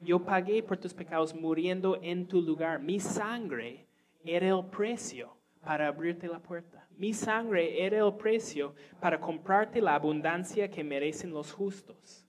Yo 0.00 0.24
pagué 0.24 0.62
por 0.62 0.78
tus 0.78 0.94
pecados 0.94 1.34
muriendo 1.34 1.98
en 2.02 2.26
tu 2.26 2.40
lugar. 2.40 2.80
Mi 2.80 2.98
sangre 3.00 3.86
era 4.24 4.48
el 4.48 4.64
precio 4.66 5.36
para 5.62 5.88
abrirte 5.88 6.26
la 6.26 6.38
puerta. 6.38 6.86
Mi 6.96 7.12
sangre 7.12 7.84
era 7.84 7.98
el 8.06 8.14
precio 8.14 8.74
para 9.00 9.20
comprarte 9.20 9.80
la 9.80 9.94
abundancia 9.94 10.70
que 10.70 10.84
merecen 10.84 11.32
los 11.32 11.52
justos. 11.52 12.26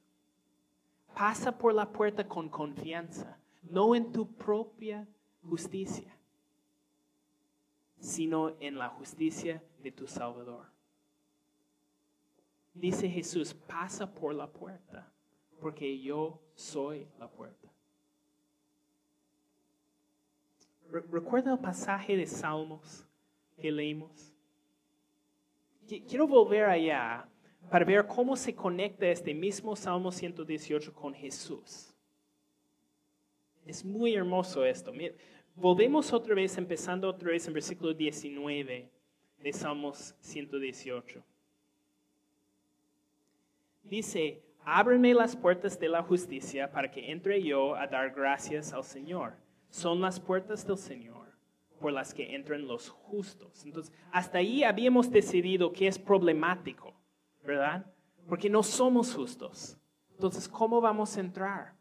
Pasa 1.15 1.57
por 1.57 1.73
la 1.73 1.89
puerta 1.89 2.27
con 2.27 2.49
confianza, 2.49 3.37
no 3.63 3.95
en 3.95 4.11
tu 4.11 4.25
propia 4.33 5.07
justicia, 5.43 6.15
sino 7.99 8.55
en 8.59 8.77
la 8.77 8.89
justicia 8.89 9.61
de 9.83 9.91
tu 9.91 10.07
Salvador. 10.07 10.70
Dice 12.73 13.09
Jesús, 13.09 13.53
pasa 13.53 14.11
por 14.13 14.33
la 14.33 14.47
puerta, 14.47 15.11
porque 15.59 15.99
yo 15.99 16.41
soy 16.55 17.07
la 17.19 17.29
puerta. 17.29 17.69
¿Recuerda 20.89 21.53
el 21.53 21.59
pasaje 21.59 22.17
de 22.17 22.25
Salmos 22.25 23.05
que 23.57 23.71
leímos? 23.71 24.33
Quiero 25.87 26.27
volver 26.27 26.65
allá 26.65 27.27
para 27.69 27.85
ver 27.85 28.07
cómo 28.07 28.35
se 28.35 28.53
conecta 28.55 29.07
este 29.07 29.33
mismo 29.33 29.75
Salmo 29.75 30.11
118 30.11 30.93
con 30.93 31.13
Jesús. 31.13 31.93
Es 33.65 33.85
muy 33.85 34.15
hermoso 34.15 34.65
esto. 34.65 34.91
Volvemos 35.55 36.11
otra 36.11 36.35
vez, 36.35 36.57
empezando 36.57 37.07
otra 37.07 37.29
vez 37.29 37.47
en 37.47 37.53
versículo 37.53 37.93
19 37.93 38.89
de 39.39 39.53
Salmos 39.53 40.15
118. 40.19 41.23
Dice, 43.83 44.43
ábreme 44.63 45.13
las 45.13 45.35
puertas 45.35 45.79
de 45.79 45.89
la 45.89 46.03
justicia 46.03 46.71
para 46.71 46.91
que 46.91 47.11
entre 47.11 47.41
yo 47.43 47.75
a 47.75 47.87
dar 47.87 48.11
gracias 48.11 48.73
al 48.73 48.83
Señor. 48.83 49.33
Son 49.69 50.01
las 50.01 50.19
puertas 50.19 50.65
del 50.65 50.77
Señor 50.77 51.21
por 51.81 51.91
las 51.91 52.13
que 52.13 52.35
entran 52.35 52.67
los 52.67 52.89
justos. 52.89 53.65
Entonces, 53.65 53.93
hasta 54.11 54.37
ahí 54.37 54.63
habíamos 54.63 55.11
decidido 55.11 55.73
que 55.73 55.87
es 55.87 55.97
problemático, 55.97 56.93
¿verdad? 57.43 57.85
Porque 58.29 58.49
no 58.49 58.63
somos 58.63 59.13
justos. 59.13 59.77
Entonces, 60.13 60.47
¿cómo 60.47 60.79
vamos 60.79 61.17
a 61.17 61.19
entrar? 61.19 61.75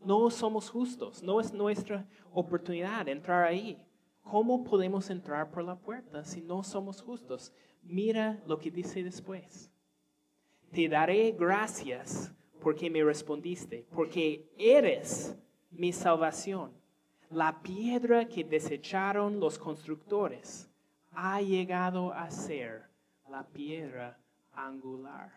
No 0.00 0.30
somos 0.30 0.70
justos, 0.70 1.22
no 1.22 1.40
es 1.40 1.52
nuestra 1.52 2.06
oportunidad 2.32 3.08
entrar 3.08 3.44
ahí. 3.44 3.82
¿Cómo 4.22 4.62
podemos 4.62 5.08
entrar 5.08 5.50
por 5.50 5.64
la 5.64 5.76
puerta 5.76 6.22
si 6.22 6.42
no 6.42 6.62
somos 6.62 7.00
justos? 7.00 7.52
Mira 7.82 8.40
lo 8.46 8.58
que 8.58 8.70
dice 8.70 9.02
después. 9.02 9.72
Te 10.72 10.88
daré 10.88 11.32
gracias 11.32 12.32
porque 12.60 12.90
me 12.90 13.02
respondiste, 13.02 13.86
porque 13.94 14.48
eres 14.58 15.36
mi 15.70 15.92
salvación. 15.92 16.72
La 17.30 17.62
piedra 17.62 18.26
que 18.26 18.44
desecharon 18.44 19.38
los 19.38 19.58
constructores 19.58 20.68
ha 21.12 21.40
llegado 21.40 22.12
a 22.12 22.30
ser 22.30 22.84
la 23.28 23.46
piedra 23.46 24.18
angular. 24.52 25.32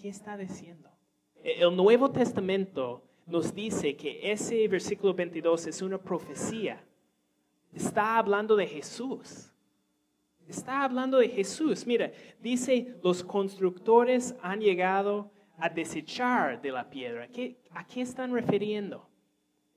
¿Qué 0.00 0.08
está 0.08 0.36
diciendo? 0.36 0.88
El 1.42 1.76
Nuevo 1.76 2.10
Testamento 2.10 3.02
nos 3.26 3.54
dice 3.54 3.96
que 3.96 4.30
ese 4.32 4.66
versículo 4.68 5.14
22 5.14 5.66
es 5.66 5.82
una 5.82 5.98
profecía. 5.98 6.82
Está 7.72 8.18
hablando 8.18 8.56
de 8.56 8.66
Jesús. 8.66 9.52
Está 10.50 10.82
hablando 10.82 11.18
de 11.18 11.28
Jesús. 11.28 11.86
Mira, 11.86 12.10
dice, 12.40 12.98
los 13.04 13.22
constructores 13.22 14.34
han 14.42 14.60
llegado 14.60 15.30
a 15.56 15.68
desechar 15.68 16.60
de 16.60 16.72
la 16.72 16.90
piedra. 16.90 17.28
¿A 17.70 17.86
qué 17.86 18.00
están 18.00 18.32
refiriendo? 18.32 19.08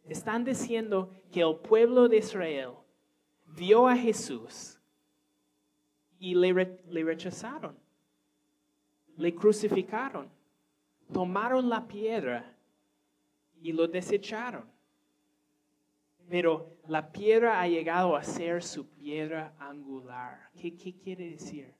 Están 0.10 0.44
diciendo 0.44 1.12
que 1.32 1.42
el 1.42 1.58
pueblo 1.58 2.10
de 2.10 2.18
Israel 2.18 2.72
vio 3.56 3.88
a 3.88 3.96
Jesús 3.96 4.80
y 6.18 6.34
le, 6.34 6.52
rechazaron, 7.04 7.78
le 9.16 9.36
crucificaron, 9.36 10.28
tomaron 11.12 11.70
la 11.70 11.88
piedra 11.88 12.52
y 13.62 13.72
lo 13.74 13.88
desecharon. 13.88 14.73
Pero 16.34 16.80
la 16.88 17.12
piedra 17.12 17.62
ha 17.62 17.68
llegado 17.68 18.16
a 18.16 18.24
ser 18.24 18.64
su 18.64 18.88
piedra 18.88 19.54
angular. 19.60 20.50
¿Qué, 20.60 20.76
¿Qué, 20.76 20.92
quiere 20.92 21.30
decir? 21.30 21.76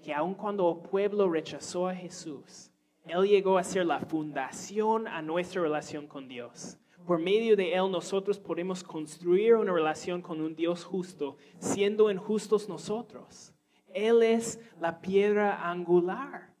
Que 0.00 0.14
aun 0.14 0.34
cuando 0.34 0.70
el 0.70 0.88
pueblo 0.88 1.28
rechazó 1.28 1.88
a 1.88 1.94
Jesús, 1.96 2.70
Él 3.04 3.24
llegó 3.26 3.58
a 3.58 3.64
ser 3.64 3.84
la 3.84 3.98
fundación 3.98 5.08
a 5.08 5.22
nuestra 5.22 5.60
relación 5.60 6.06
con 6.06 6.28
Dios. 6.28 6.78
Por 7.04 7.18
medio 7.18 7.56
de 7.56 7.74
Él 7.74 7.90
nosotros 7.90 8.38
podemos 8.38 8.84
construir 8.84 9.56
una 9.56 9.72
relación 9.72 10.22
con 10.22 10.40
un 10.40 10.54
Dios 10.54 10.84
justo, 10.84 11.36
siendo 11.58 12.12
injustos 12.12 12.68
nosotros. 12.68 13.52
Él 13.92 14.22
es 14.22 14.60
la 14.80 15.00
piedra 15.00 15.68
angular. 15.68 16.54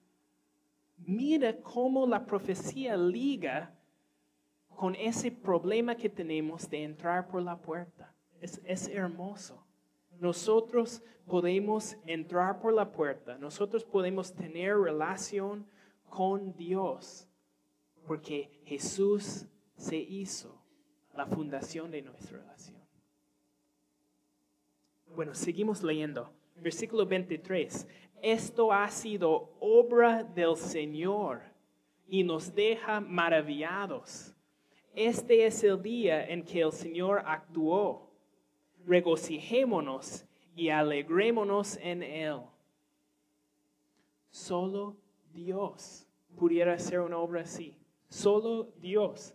Mira 0.96 1.56
cómo 1.62 2.08
la 2.08 2.26
profecía 2.26 2.96
liga 2.96 3.72
con 4.76 4.94
ese 4.94 5.30
problema 5.30 5.96
que 5.96 6.08
tenemos 6.08 6.68
de 6.68 6.82
entrar 6.82 7.28
por 7.28 7.42
la 7.42 7.56
puerta. 7.56 8.14
Es, 8.40 8.88
hermoso. 8.88 9.64
Nosotros 10.20 11.02
podemos 11.26 11.96
entrar 12.06 12.60
por 12.60 12.74
la 12.74 12.92
puerta, 12.92 13.38
nosotros 13.38 13.84
podemos 13.84 14.34
tener 14.34 14.76
relación 14.76 15.66
con 16.10 16.54
Dios, 16.54 17.26
porque 18.06 18.60
Jesús 18.64 19.46
se 19.76 19.96
hizo 19.96 20.62
la 21.16 21.26
fundación 21.26 21.90
de 21.90 22.02
nuestra 22.02 22.38
relación. 22.38 22.78
Bueno, 25.14 25.34
seguimos 25.34 25.82
leyendo. 25.82 26.30
Versículo 26.56 27.06
23. 27.06 27.88
Esto 28.22 28.72
ha 28.72 28.88
sido 28.90 29.54
obra 29.60 30.22
del 30.22 30.56
Señor 30.56 31.42
y 32.06 32.24
nos 32.24 32.54
deja 32.54 33.00
maravillados. 33.00 34.33
Este 34.94 35.44
es 35.44 35.64
el 35.64 35.82
día 35.82 36.24
en 36.24 36.44
que 36.44 36.60
el 36.60 36.72
Señor 36.72 37.22
actuó. 37.26 38.10
Regocijémonos 38.86 40.24
y 40.54 40.68
alegrémonos 40.68 41.76
en 41.78 42.02
Él. 42.02 42.40
Solo 44.30 44.96
Dios 45.32 46.06
pudiera 46.36 46.74
hacer 46.74 47.00
una 47.00 47.18
obra 47.18 47.40
así. 47.40 47.74
Solo 48.08 48.68
Dios. 48.80 49.34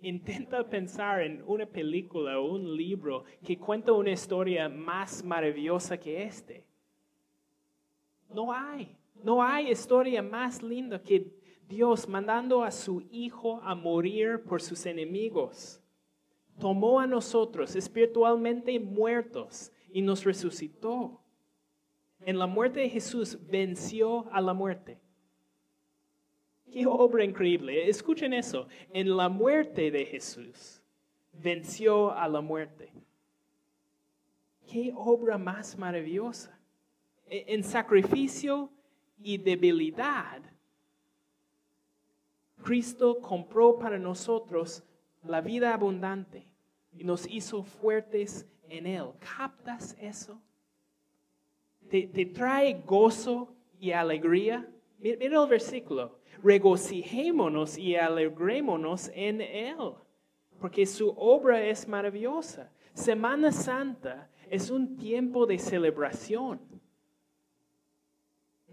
Intenta 0.00 0.68
pensar 0.68 1.22
en 1.22 1.42
una 1.46 1.66
película 1.66 2.38
o 2.38 2.52
un 2.52 2.76
libro 2.76 3.24
que 3.44 3.58
cuenta 3.58 3.92
una 3.92 4.10
historia 4.10 4.68
más 4.68 5.22
maravillosa 5.22 5.98
que 5.98 6.22
este. 6.22 6.64
No 8.32 8.52
hay, 8.52 8.96
no 9.22 9.42
hay 9.42 9.70
historia 9.70 10.22
más 10.22 10.62
linda 10.62 11.02
que 11.02 11.35
Dios 11.68 12.08
mandando 12.08 12.62
a 12.62 12.70
su 12.70 13.02
Hijo 13.10 13.60
a 13.62 13.74
morir 13.74 14.42
por 14.44 14.62
sus 14.62 14.86
enemigos. 14.86 15.80
Tomó 16.58 17.00
a 17.00 17.06
nosotros 17.06 17.74
espiritualmente 17.76 18.78
muertos 18.80 19.72
y 19.92 20.00
nos 20.02 20.24
resucitó. 20.24 21.20
En 22.20 22.38
la 22.38 22.46
muerte 22.46 22.80
de 22.80 22.88
Jesús 22.88 23.38
venció 23.48 24.30
a 24.32 24.40
la 24.40 24.54
muerte. 24.54 24.98
Qué 26.72 26.86
obra 26.86 27.24
increíble. 27.24 27.88
Escuchen 27.88 28.32
eso. 28.32 28.68
En 28.92 29.16
la 29.16 29.28
muerte 29.28 29.90
de 29.90 30.04
Jesús 30.04 30.82
venció 31.32 32.12
a 32.12 32.28
la 32.28 32.40
muerte. 32.40 32.92
Qué 34.66 34.92
obra 34.94 35.38
más 35.38 35.78
maravillosa. 35.78 36.58
E, 37.26 37.44
en 37.48 37.62
sacrificio 37.62 38.70
y 39.18 39.38
debilidad, 39.38 40.42
Cristo 42.62 43.20
compró 43.20 43.78
para 43.78 43.98
nosotros 43.98 44.82
la 45.22 45.40
vida 45.40 45.74
abundante 45.74 46.48
y 46.92 47.04
nos 47.04 47.28
hizo 47.28 47.62
fuertes 47.62 48.46
en 48.68 48.86
Él. 48.86 49.06
¿Captas 49.36 49.96
eso? 50.00 50.40
¿Te, 51.88 52.26
trae 52.26 52.82
gozo 52.84 53.54
y 53.78 53.92
alegría? 53.92 54.68
Mira 54.98 55.42
el 55.42 55.48
versículo 55.48 56.18
regocijémonos 56.42 57.78
y 57.78 57.96
alegrémonos 57.96 59.10
en 59.14 59.40
Él, 59.40 59.94
porque 60.60 60.86
su 60.86 61.08
obra 61.16 61.64
es 61.64 61.86
maravillosa. 61.88 62.70
Semana 62.92 63.52
Santa 63.52 64.30
es 64.48 64.70
un 64.70 64.96
tiempo 64.96 65.46
de 65.46 65.58
celebración. 65.58 66.60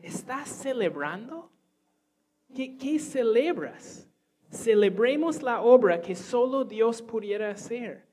¿Estás 0.02 0.50
celebrando? 0.50 1.52
¿Qué, 2.54 3.00
celebras? 3.00 4.08
Celebremos 4.52 5.42
la 5.42 5.62
obra 5.62 6.00
que 6.00 6.16
solo 6.16 6.64
Dios 6.64 7.02
pudiera 7.02 7.50
hacer. 7.50 8.06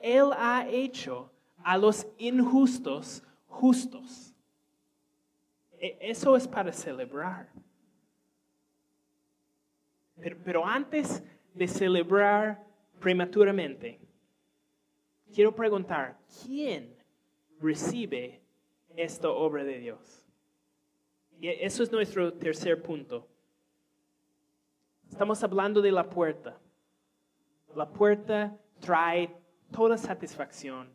Él 0.00 0.30
ha 0.36 0.66
hecho 0.68 1.30
a 1.62 1.78
los 1.78 2.06
injustos 2.18 3.22
justos. 3.46 4.34
E, 5.78 5.96
eso 6.00 6.36
es 6.36 6.48
para 6.48 6.72
celebrar. 6.72 7.48
Pero, 10.20 10.36
pero, 10.44 10.66
antes 10.66 11.22
de 11.54 11.68
celebrar 11.68 12.64
prematuramente, 12.98 14.00
quiero 15.32 15.54
preguntar, 15.54 16.18
¿quién 16.42 16.96
recibe 17.60 18.40
esta 18.96 19.28
obra 19.28 19.62
de 19.62 19.78
Dios? 19.78 20.26
Y 21.38 21.48
eso 21.48 21.82
es 21.82 21.92
nuestro 21.92 22.32
tercer 22.32 22.82
punto. 22.82 23.28
Estamos 25.08 25.42
hablando 25.42 25.80
de 25.80 25.92
la 25.92 26.08
puerta. 26.08 26.58
La 27.74 27.88
puerta 27.88 28.56
trae 28.80 29.34
toda 29.70 29.96
satisfacción, 29.96 30.92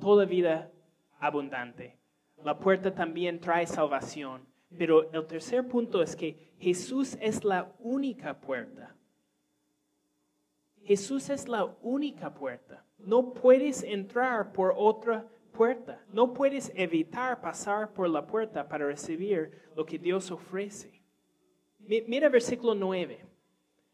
toda 0.00 0.24
vida 0.24 0.70
abundante. 1.18 1.98
La 2.44 2.58
puerta 2.58 2.94
también 2.94 3.40
trae 3.40 3.66
salvación. 3.66 4.46
Pero 4.76 5.10
el 5.12 5.26
tercer 5.26 5.66
punto 5.66 6.02
es 6.02 6.16
que 6.16 6.54
Jesús 6.58 7.16
es 7.20 7.44
la 7.44 7.72
única 7.78 8.40
puerta. 8.40 8.94
Jesús 10.82 11.30
es 11.30 11.48
la 11.48 11.64
única 11.82 12.32
puerta. 12.34 12.84
No 12.98 13.32
puedes 13.32 13.82
entrar 13.82 14.52
por 14.52 14.74
otra 14.76 15.26
puerta. 15.52 16.00
No 16.12 16.32
puedes 16.32 16.70
evitar 16.74 17.40
pasar 17.40 17.92
por 17.92 18.08
la 18.08 18.26
puerta 18.26 18.68
para 18.68 18.86
recibir 18.86 19.52
lo 19.74 19.84
que 19.84 19.98
Dios 19.98 20.30
ofrece. 20.30 20.95
Mira 21.86 22.28
versículo 22.28 22.74
9. 22.74 23.20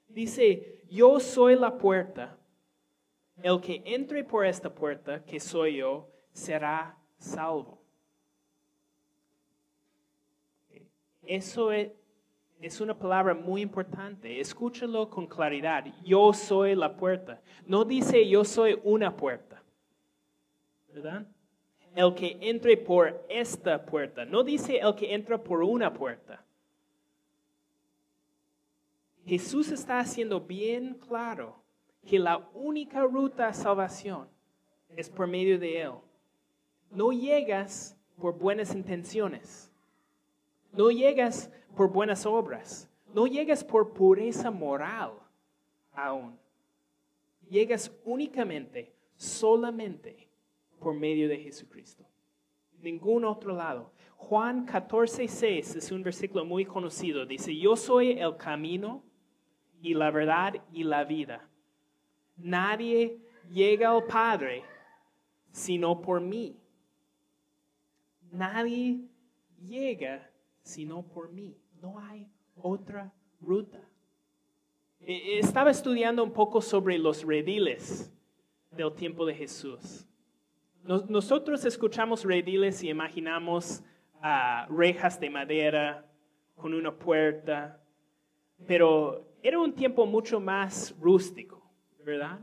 Dice, 0.09 0.83
yo 0.91 1.21
soy 1.21 1.57
la 1.57 1.77
puerta. 1.77 2.37
El 3.43 3.61
que 3.61 3.83
entre 3.85 4.25
por 4.25 4.47
esta 4.47 4.73
puerta, 4.73 5.25
que 5.25 5.41
soy 5.41 5.77
yo, 5.79 6.09
será 6.33 6.97
salvo. 7.19 7.83
Eso 11.25 11.73
es, 11.73 11.91
una 12.81 12.99
palabra 12.99 13.35
muy 13.35 13.63
importante. 13.63 14.41
Escúchalo 14.41 15.09
con 15.09 15.27
claridad. 15.27 15.85
Yo 16.05 16.33
soy 16.33 16.75
la 16.75 16.97
puerta. 16.97 17.41
No 17.67 17.85
dice 17.85 18.29
yo 18.29 18.45
soy 18.45 18.79
una 18.85 19.17
puerta. 19.17 19.63
¿Verdad? 20.93 21.27
El 21.95 22.15
que 22.15 22.39
entre 22.41 22.77
por 22.77 23.25
esta 23.29 23.85
puerta. 23.85 24.25
No 24.25 24.43
dice 24.43 24.79
el 24.79 24.95
que 24.95 25.15
entra 25.15 25.43
por 25.43 25.63
una 25.63 25.93
puerta. 25.93 26.45
Jesús 29.25 29.71
está 29.71 30.01
haciendo 30.01 30.41
bien 30.41 30.95
claro 30.95 31.63
que 32.07 32.19
la 32.19 32.49
única 32.55 33.03
ruta 33.05 33.49
a 33.49 33.55
salvación 33.55 34.29
es 34.97 35.09
por 35.09 35.27
medio 35.27 35.59
de 35.59 35.83
Él. 35.83 35.93
No 36.91 37.13
llegas 37.13 37.97
por 38.19 38.39
buenas 38.39 38.75
intenciones. 38.75 39.71
No 40.73 40.91
llegas 40.91 41.51
por 41.77 41.91
buenas 41.91 42.27
obras. 42.27 42.91
No 43.15 43.27
llegas 43.27 43.63
por 43.63 43.93
pureza 43.93 44.51
moral 44.51 45.13
aún. 45.93 46.39
Llegas 47.49 47.93
únicamente, 48.05 48.95
solamente 49.15 50.29
por 50.81 50.95
medio 50.95 51.29
de 51.29 51.39
Jesucristo. 51.39 52.05
Ningún 52.81 53.25
otro 53.25 53.55
lado. 53.55 53.93
Juan 54.17 54.65
14, 54.65 55.29
6 55.29 55.77
es 55.77 55.93
un 55.93 56.03
versículo 56.03 56.45
muy 56.45 56.65
conocido. 56.65 57.27
Dice, 57.27 57.57
yo 57.57 57.77
soy 57.77 58.13
el 58.13 58.37
camino 58.37 59.03
y 59.83 59.95
la 59.95 60.11
verdad 60.11 60.55
y 60.73 60.85
la 60.85 61.05
vida. 61.05 61.47
Nadie 62.37 63.19
llega 63.51 63.91
al 63.91 64.05
Padre 64.05 64.63
sino 65.51 66.01
por 66.01 66.21
mí. 66.21 66.57
Nadie 68.31 69.01
llega 69.61 70.31
sino 70.63 71.03
por 71.03 71.31
mí. 71.31 71.59
No 71.83 71.99
hay 71.99 72.31
otra 72.57 73.13
ruta. 73.41 73.81
E, 75.01 75.39
estaba 75.41 75.71
estudiando 75.71 76.23
un 76.23 76.33
poco 76.33 76.63
sobre 76.63 76.97
los 76.97 77.25
rediles 77.25 78.11
del 78.71 78.95
tiempo 78.95 79.27
de 79.27 79.35
Jesús. 79.35 80.07
Nosotros 80.85 81.65
escuchamos 81.65 82.25
rediles 82.25 82.83
y 82.83 82.89
imaginamos 82.89 83.85
ah, 84.21 84.67
rejas 84.69 85.21
de 85.21 85.31
madera 85.31 86.07
con 86.57 86.75
una 86.75 86.93
puerta, 86.93 87.81
pero 88.67 89.32
era 89.43 89.59
un 89.59 89.73
tiempo 89.75 90.07
mucho 90.07 90.41
más 90.41 90.95
rústico, 91.01 91.61
¿verdad? 92.05 92.39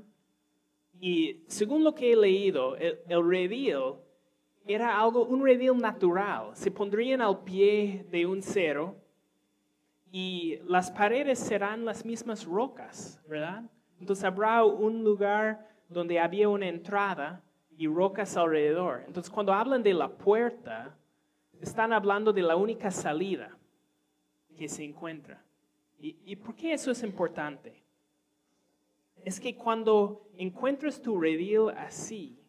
Y 0.99 1.43
según 1.47 1.83
lo 1.83 1.95
que 1.95 2.11
he 2.11 2.15
leído, 2.15 2.75
el, 2.75 3.29
redil 3.29 3.95
era 4.67 4.99
algo, 4.99 5.25
un 5.25 5.43
redil 5.43 5.77
natural. 5.77 6.49
Se 6.53 6.69
pondrían 6.69 7.21
al 7.21 7.43
pie 7.43 8.05
de 8.11 8.25
un 8.25 8.41
cero 8.41 8.97
y 10.11 10.59
las 10.67 10.91
paredes 10.91 11.39
serán 11.39 11.85
las 11.85 12.03
mismas 12.03 12.45
rocas, 12.45 13.21
¿verdad? 13.27 13.63
Entonces 13.99 14.25
habrá 14.25 14.65
un 14.65 15.03
lugar 15.03 15.67
donde 15.87 16.19
había 16.19 16.49
una 16.49 16.67
entrada 16.67 17.41
y 17.77 17.87
rocas 17.87 18.35
alrededor. 18.35 19.03
Entonces 19.07 19.31
cuando 19.31 19.53
hablan 19.53 19.83
de 19.83 19.93
la 19.93 20.09
puerta, 20.09 20.97
están 21.61 21.93
hablando 21.93 22.33
de 22.33 22.41
la 22.41 22.57
única 22.57 22.91
salida 22.91 23.57
que 24.57 24.67
se 24.67 24.83
encuentra. 24.83 25.41
¿Y, 26.01 26.35
por 26.37 26.55
qué 26.55 26.73
eso 26.73 26.91
es 26.91 27.03
importante? 27.03 27.83
Es 29.25 29.39
que 29.39 29.55
cuando 29.55 30.29
encuentras 30.37 31.01
tu 31.01 31.19
redil 31.19 31.69
así, 31.75 32.39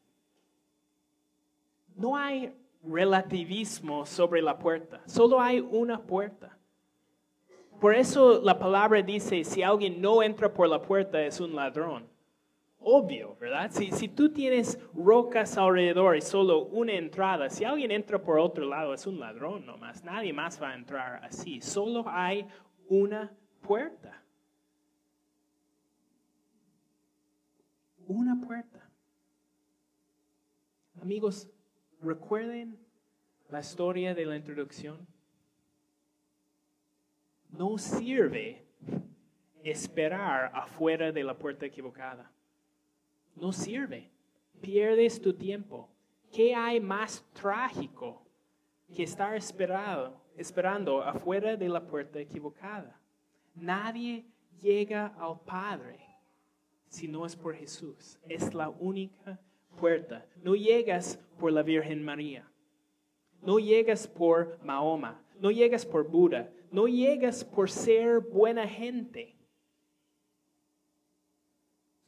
no 1.97 2.17
hay 2.17 2.55
relativismo 2.85 4.07
sobre 4.07 4.41
la 4.41 4.57
puerta, 4.57 5.03
solo 5.07 5.41
hay 5.41 5.59
una 5.59 6.01
puerta. 6.01 6.57
Por 7.81 7.95
eso 7.95 8.41
la 8.41 8.57
palabra 8.59 9.03
dice, 9.03 9.43
si 9.43 9.63
alguien 9.63 10.01
no 10.01 10.23
entra 10.23 10.53
por 10.53 10.69
la 10.69 10.81
puerta 10.81 11.21
es 11.21 11.41
un 11.41 11.57
ladrón. 11.57 12.09
Obvio, 12.79 13.37
¿verdad? 13.41 13.71
Si, 13.73 13.91
si 13.91 14.09
tú 14.09 14.31
tienes 14.31 14.79
rocas 14.95 15.59
alrededor 15.59 16.17
y 16.17 16.21
solo 16.21 16.67
una 16.67 16.93
entrada, 16.93 17.51
si 17.51 17.65
alguien 17.65 17.91
entra 17.91 18.23
por 18.23 18.39
otro 18.39 18.65
lado 18.65 18.95
es 18.95 19.07
un 19.07 19.19
ladrón 19.19 19.67
nomás. 19.67 20.05
Nadie 20.05 20.33
más 20.33 20.63
va 20.63 20.71
a 20.71 20.75
entrar 20.75 21.25
así. 21.25 21.61
Solo 21.61 22.05
hay 22.07 22.47
una 22.89 23.33
puerta. 23.61 24.23
Una 28.07 28.40
puerta. 28.40 28.88
Amigos, 31.01 31.49
recuerden 32.03 32.79
la 33.49 33.61
historia 33.61 34.14
de 34.14 34.27
la 34.27 34.37
introducción. 34.37 35.07
No 37.51 37.79
sirve 37.79 38.66
esperar 39.64 40.51
afuera 40.55 41.12
de 41.12 41.25
la 41.25 41.37
puerta 41.38 41.66
equivocada. 41.66 42.31
No 43.37 43.53
sirve. 43.53 44.11
Pierdes 44.61 45.20
tu 45.20 45.33
tiempo. 45.33 45.88
¿Qué 46.33 46.55
hay 46.55 46.81
más 46.81 47.25
trágico 47.33 48.23
que 48.94 49.03
estar 49.03 49.35
esperado, 49.35 50.20
esperando 50.37 51.03
afuera 51.03 51.57
de 51.57 51.68
la 51.68 51.87
puerta 51.87 52.20
equivocada? 52.20 53.00
Nadie 53.61 54.25
llega 54.62 55.09
al 55.18 55.40
Padre 55.40 56.01
si 56.88 57.07
no 57.07 57.27
es 57.27 57.37
por 57.37 57.55
Jesús. 57.55 58.18
Es 58.27 58.55
la 58.55 58.70
única 58.70 59.38
puerta. 59.77 60.27
No 60.42 60.55
llegas 60.55 61.18
por 61.38 61.53
la 61.53 61.62
Virgen 61.62 62.03
María. 62.03 62.51
No 63.42 63.59
llegas 63.59 64.09
por 64.09 64.59
Mahoma. 64.64 65.23
No 65.39 65.51
llegas 65.51 65.85
por 65.85 66.09
Buda. 66.09 66.51
No 66.72 66.89
llegas 66.89 67.45
por 67.45 67.70
ser 67.70 68.20
buena 68.20 68.66
gente. 68.66 69.37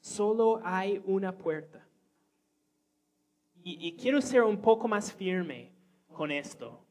Solo 0.00 0.60
hay 0.64 1.02
una 1.04 1.36
puerta. 1.36 1.86
Y, 3.62 3.88
y, 3.88 3.96
quiero 3.96 4.20
ser 4.20 4.42
un 4.42 4.60
poco 4.60 4.88
más 4.88 5.12
firme 5.12 5.70
con 6.08 6.32
esto 6.32 6.84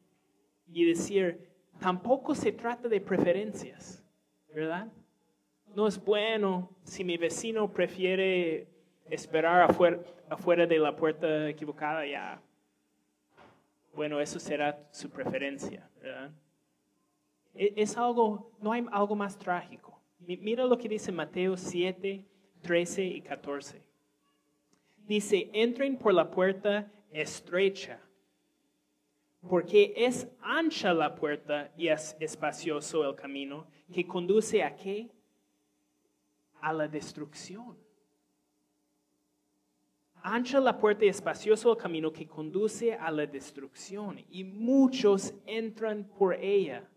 y 0.67 0.85
decir, 0.85 1.51
tampoco 1.79 2.33
se 2.33 2.53
trata 2.53 2.87
de 2.87 3.01
preferencias. 3.01 4.00
¿Verdad? 4.53 4.87
No 5.75 5.87
es 5.87 6.03
bueno 6.03 6.69
si 6.83 7.03
mi 7.03 7.17
vecino 7.17 7.71
prefiere 7.71 8.67
esperar 9.09 9.61
afuera, 9.61 10.65
de 10.65 10.79
la 10.79 10.95
puerta 10.95 11.49
equivocada, 11.49 12.05
ya. 12.05 12.41
Bueno, 13.93 14.19
eso 14.19 14.39
será 14.39 14.87
su 14.91 15.09
preferencia, 15.09 15.89
¿verdad? 16.01 16.31
E, 17.53 17.73
es 17.75 17.97
algo, 17.97 18.51
no 18.61 18.71
hay 18.71 18.85
algo 18.91 19.15
más 19.15 19.37
trágico. 19.37 19.99
Mira 20.19 20.65
lo 20.65 20.77
que 20.77 20.87
dice 20.87 21.11
Mateo 21.11 21.57
7, 21.57 22.23
13 22.61 23.03
y 23.03 23.21
14. 23.21 23.81
Dice, 25.07 25.49
entren 25.53 25.97
por 25.97 26.13
la 26.13 26.29
puerta 26.29 26.89
estrecha, 27.11 27.99
porque 29.47 29.93
es 29.95 30.27
ancha 30.41 30.93
la 30.93 31.15
puerta 31.15 31.71
y 31.75 31.87
es 31.87 32.15
espacioso 32.19 33.07
el 33.07 33.15
camino 33.15 33.67
que 33.91 34.05
conduce 34.05 34.63
a 34.63 34.75
qué? 34.75 35.09
A 36.61 36.71
la 36.71 36.87
destrucción. 36.87 37.77
Ancha 40.23 40.59
la 40.59 40.77
puerta 40.77 41.03
y 41.03 41.07
espacioso 41.07 41.71
el 41.71 41.77
camino 41.77 42.13
que 42.13 42.27
conduce 42.27 42.93
a 42.93 43.09
la 43.09 43.25
destrucción, 43.25 44.23
y 44.29 44.43
muchos 44.43 45.33
entran 45.47 46.03
por 46.03 46.35
ella. 46.35 46.87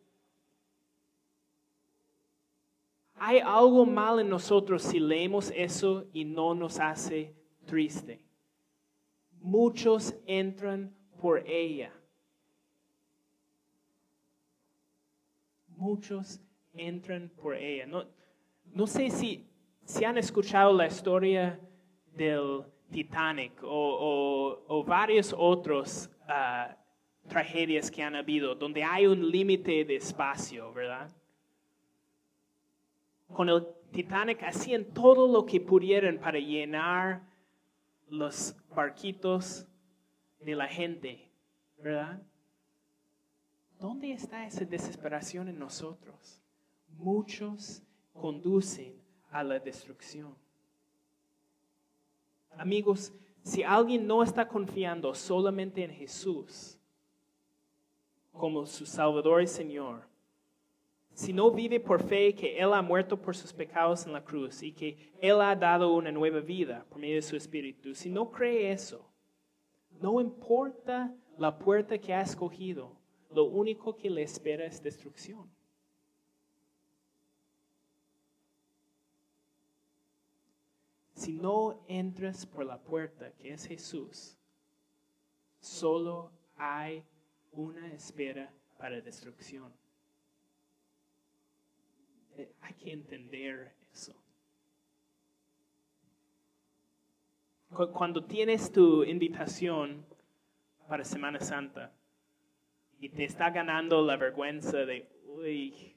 Hay 3.14 3.38
algo 3.38 3.86
mal 3.86 4.20
en 4.20 4.28
nosotros 4.28 4.82
si 4.82 5.00
leemos 5.00 5.50
eso 5.56 6.04
y 6.12 6.26
no 6.26 6.54
nos 6.54 6.78
hace 6.78 7.34
triste. 7.64 8.20
Muchos 9.40 10.14
entran 10.26 10.94
por 11.18 11.38
ella. 11.48 11.90
Muchos 15.76 16.40
entran 16.72 17.30
por 17.40 17.54
ella. 17.54 17.86
No, 17.86 18.86
sé 18.86 19.10
si, 19.10 19.46
si 19.84 20.04
han 20.04 20.18
escuchado 20.18 20.72
la 20.72 20.86
historia 20.86 21.58
del 22.12 22.62
Titanic 22.90 23.62
o, 23.62 23.68
o, 23.68 24.64
o 24.68 24.84
varios 24.84 25.34
otros 25.36 26.10
ah, 26.28 26.76
tragedias 27.28 27.90
que 27.90 28.02
han 28.02 28.14
habido, 28.14 28.54
donde 28.54 28.82
hay 28.82 29.06
un 29.06 29.30
límite 29.30 29.84
de 29.84 29.96
espacio, 29.96 30.72
¿verdad? 30.72 31.10
Con 33.32 33.48
el 33.48 33.66
Titanic 33.90 34.42
hacían 34.42 34.84
todo 34.84 35.26
lo 35.26 35.46
que 35.46 35.60
pudieran 35.60 36.18
para 36.18 36.38
llenar 36.38 37.22
los 38.08 38.56
barquitos 38.74 39.66
de 40.40 40.54
la 40.54 40.66
gente, 40.66 41.30
¿verdad? 41.78 42.22
¿Dónde 43.78 44.12
está 44.12 44.46
esa 44.46 44.64
desesperación 44.64 45.48
en 45.48 45.58
nosotros? 45.58 46.40
Muchos 46.96 47.82
conducen 48.12 48.94
a 49.30 49.42
la 49.42 49.58
destrucción. 49.58 50.34
Amigos, 52.56 53.12
si 53.42 53.62
alguien 53.62 54.06
no 54.06 54.22
está 54.22 54.46
confiando 54.48 55.14
solamente 55.14 55.84
en 55.84 55.90
Jesús 55.90 56.78
como 58.32 58.64
su 58.64 58.86
Salvador 58.86 59.42
y 59.42 59.46
Señor, 59.46 60.08
si 61.12 61.32
no 61.32 61.50
vive 61.50 61.78
por 61.78 62.02
fe 62.02 62.34
que 62.34 62.58
Él 62.58 62.72
ha 62.72 62.82
muerto 62.82 63.20
por 63.20 63.36
sus 63.36 63.52
pecados 63.52 64.06
en 64.06 64.12
la 64.12 64.24
cruz 64.24 64.62
y 64.62 64.72
que 64.72 65.12
Él 65.20 65.40
ha 65.40 65.54
dado 65.54 65.94
una 65.94 66.10
nueva 66.10 66.40
vida 66.40 66.84
por 66.88 66.98
medio 66.98 67.16
de 67.16 67.22
su 67.22 67.36
Espíritu, 67.36 67.94
si 67.94 68.10
no 68.10 68.30
cree 68.30 68.72
eso, 68.72 69.08
no 70.00 70.20
importa 70.20 71.14
la 71.38 71.56
puerta 71.56 71.98
que 71.98 72.12
ha 72.12 72.22
escogido, 72.22 72.96
lo 73.34 73.44
único 73.44 73.96
que 73.96 74.08
le 74.08 74.22
espera 74.22 74.64
es 74.64 74.80
destrucción. 74.82 75.50
Si 81.14 81.32
no 81.32 81.84
entras 81.88 82.46
por 82.46 82.64
la 82.64 82.78
puerta 82.78 83.32
que 83.32 83.52
es 83.52 83.66
Jesús, 83.66 84.36
solo 85.58 86.30
hay 86.56 87.02
una 87.52 87.92
espera 87.92 88.52
para 88.78 89.00
destrucción. 89.00 89.72
Eh, 92.36 92.52
hay 92.60 92.74
que 92.74 92.92
entender 92.92 93.74
eso. 93.92 94.14
Cuando 97.92 98.24
tienes 98.24 98.70
tu 98.70 99.02
invitación 99.02 100.04
para 100.86 101.04
Semana 101.04 101.40
Santa 101.40 101.92
y 103.04 103.10
te 103.10 103.24
está 103.24 103.50
ganando 103.50 104.00
la 104.00 104.16
vergüenza 104.16 104.78
de, 104.78 105.06
uy, 105.26 105.94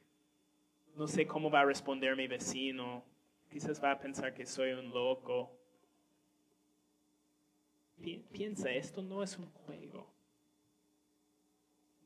no 0.97 1.07
sé 1.07 1.25
cómo 1.25 1.49
va 1.49 1.61
a 1.61 1.65
responder 1.65 2.17
mi 2.17 2.27
vecino, 2.27 3.01
quizás 3.49 3.81
va 3.81 3.91
a 3.91 3.97
pensar 3.97 4.33
que 4.33 4.45
soy 4.45 4.73
un 4.73 4.89
loco. 4.89 5.49
Piensa, 8.33 8.69
esto 8.71 9.01
no 9.01 9.23
es 9.23 9.37
un 9.37 9.45
juego. 9.45 10.11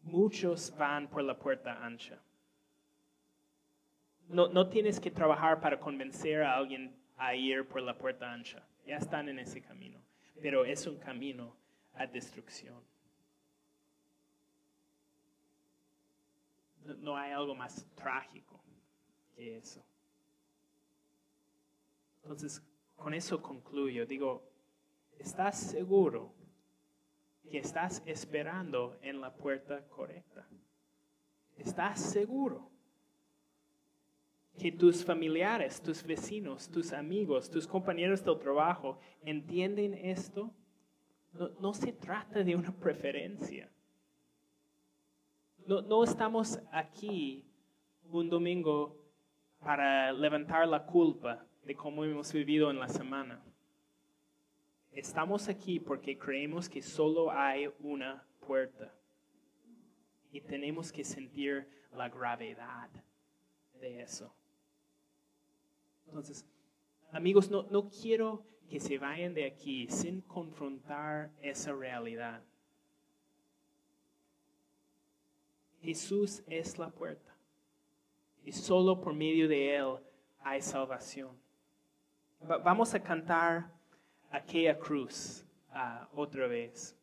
Muchos 0.03 0.71
van 0.77 1.07
por 1.07 1.23
la 1.23 1.35
puerta 1.35 1.83
ancha. 1.83 2.21
No, 4.27 4.49
no 4.49 4.69
tienes 4.69 4.99
que 4.99 5.09
trabajar 5.09 5.61
para 5.61 5.79
convencer 5.79 6.43
a 6.43 6.55
alguien 6.55 6.95
a 7.17 7.33
ir 7.33 7.67
por 7.67 7.81
la 7.81 7.97
puerta 7.97 8.31
ancha. 8.31 8.63
Ya 8.85 8.97
están 8.97 9.29
en 9.29 9.39
ese 9.39 9.63
camino. 9.63 9.99
Pero 10.39 10.63
es 10.63 10.85
un 10.85 10.99
camino 10.99 11.55
a 11.95 12.05
destrucción. 12.05 12.90
No 16.99 17.17
hay 17.17 17.31
algo 17.31 17.55
más 17.55 17.85
trágico 17.95 18.59
que 19.35 19.57
eso. 19.57 19.83
Entonces, 22.23 22.61
con 22.95 23.13
eso 23.13 23.41
concluyo. 23.41 24.05
Digo, 24.05 24.43
¿estás 25.17 25.59
seguro 25.59 26.33
que 27.49 27.57
estás 27.57 28.01
esperando 28.05 28.97
en 29.01 29.21
la 29.21 29.33
puerta 29.33 29.87
correcta? 29.87 30.47
¿Estás 31.57 31.99
seguro? 31.99 32.71
que 34.57 34.71
tus 34.71 35.03
familiares, 35.03 35.81
tus 35.81 36.03
vecinos, 36.03 36.69
tus 36.69 36.93
amigos, 36.93 37.49
tus 37.49 37.65
compañeros 37.65 38.23
del 38.23 38.37
trabajo 38.37 38.99
entienden 39.23 39.93
esto, 39.93 40.53
no, 41.59 41.73
se 41.73 41.93
trata 41.93 42.43
de 42.43 42.55
una 42.55 42.71
preferencia. 42.71 43.71
No, 45.72 46.03
estamos 46.03 46.59
aquí 46.69 47.45
un 48.11 48.30
domingo 48.30 48.93
para 49.61 50.11
levantar 50.11 50.67
la 50.67 50.86
culpa 50.86 51.45
de 51.63 51.74
cómo 51.74 52.03
hemos 52.03 52.34
vivido 52.34 52.69
en 52.69 52.78
la 52.78 52.89
semana. 52.89 53.41
Estamos 54.91 55.47
aquí 55.47 55.80
porque 55.80 56.17
creemos 56.17 56.67
que 56.67 56.82
solo 56.82 57.32
hay 57.32 57.69
una 57.80 58.22
puerta 58.45 58.93
y 60.34 60.41
tenemos 60.41 60.91
que 60.91 61.05
sentir 61.05 61.65
la 61.95 62.09
gravedad 62.09 62.89
de 63.80 64.01
eso. 64.01 64.36
Entonces, 66.05 66.45
amigos, 67.13 67.49
no, 67.49 67.63
no 67.72 67.89
quiero 67.89 68.43
que 68.69 68.82
se 68.82 68.97
vayan 68.97 69.34
de 69.34 69.45
aquí 69.45 69.88
sin 69.88 70.19
confrontar 70.19 71.32
esa 71.41 71.72
realidad. 71.72 72.43
Jesús 75.82 76.43
es 76.47 76.77
la 76.77 76.89
puerta 76.89 77.36
y 78.43 78.51
solo 78.51 78.99
por 78.99 79.13
medio 79.13 79.47
de 79.47 79.75
Él 79.75 79.97
hay 80.39 80.61
salvación. 80.61 81.38
vamos 82.63 82.93
a 82.93 83.01
cantar 83.01 83.71
aquella 84.32 84.77
cruz 84.77 85.45
ah, 85.71 86.07
otra 86.13 86.47
vez. 86.47 86.97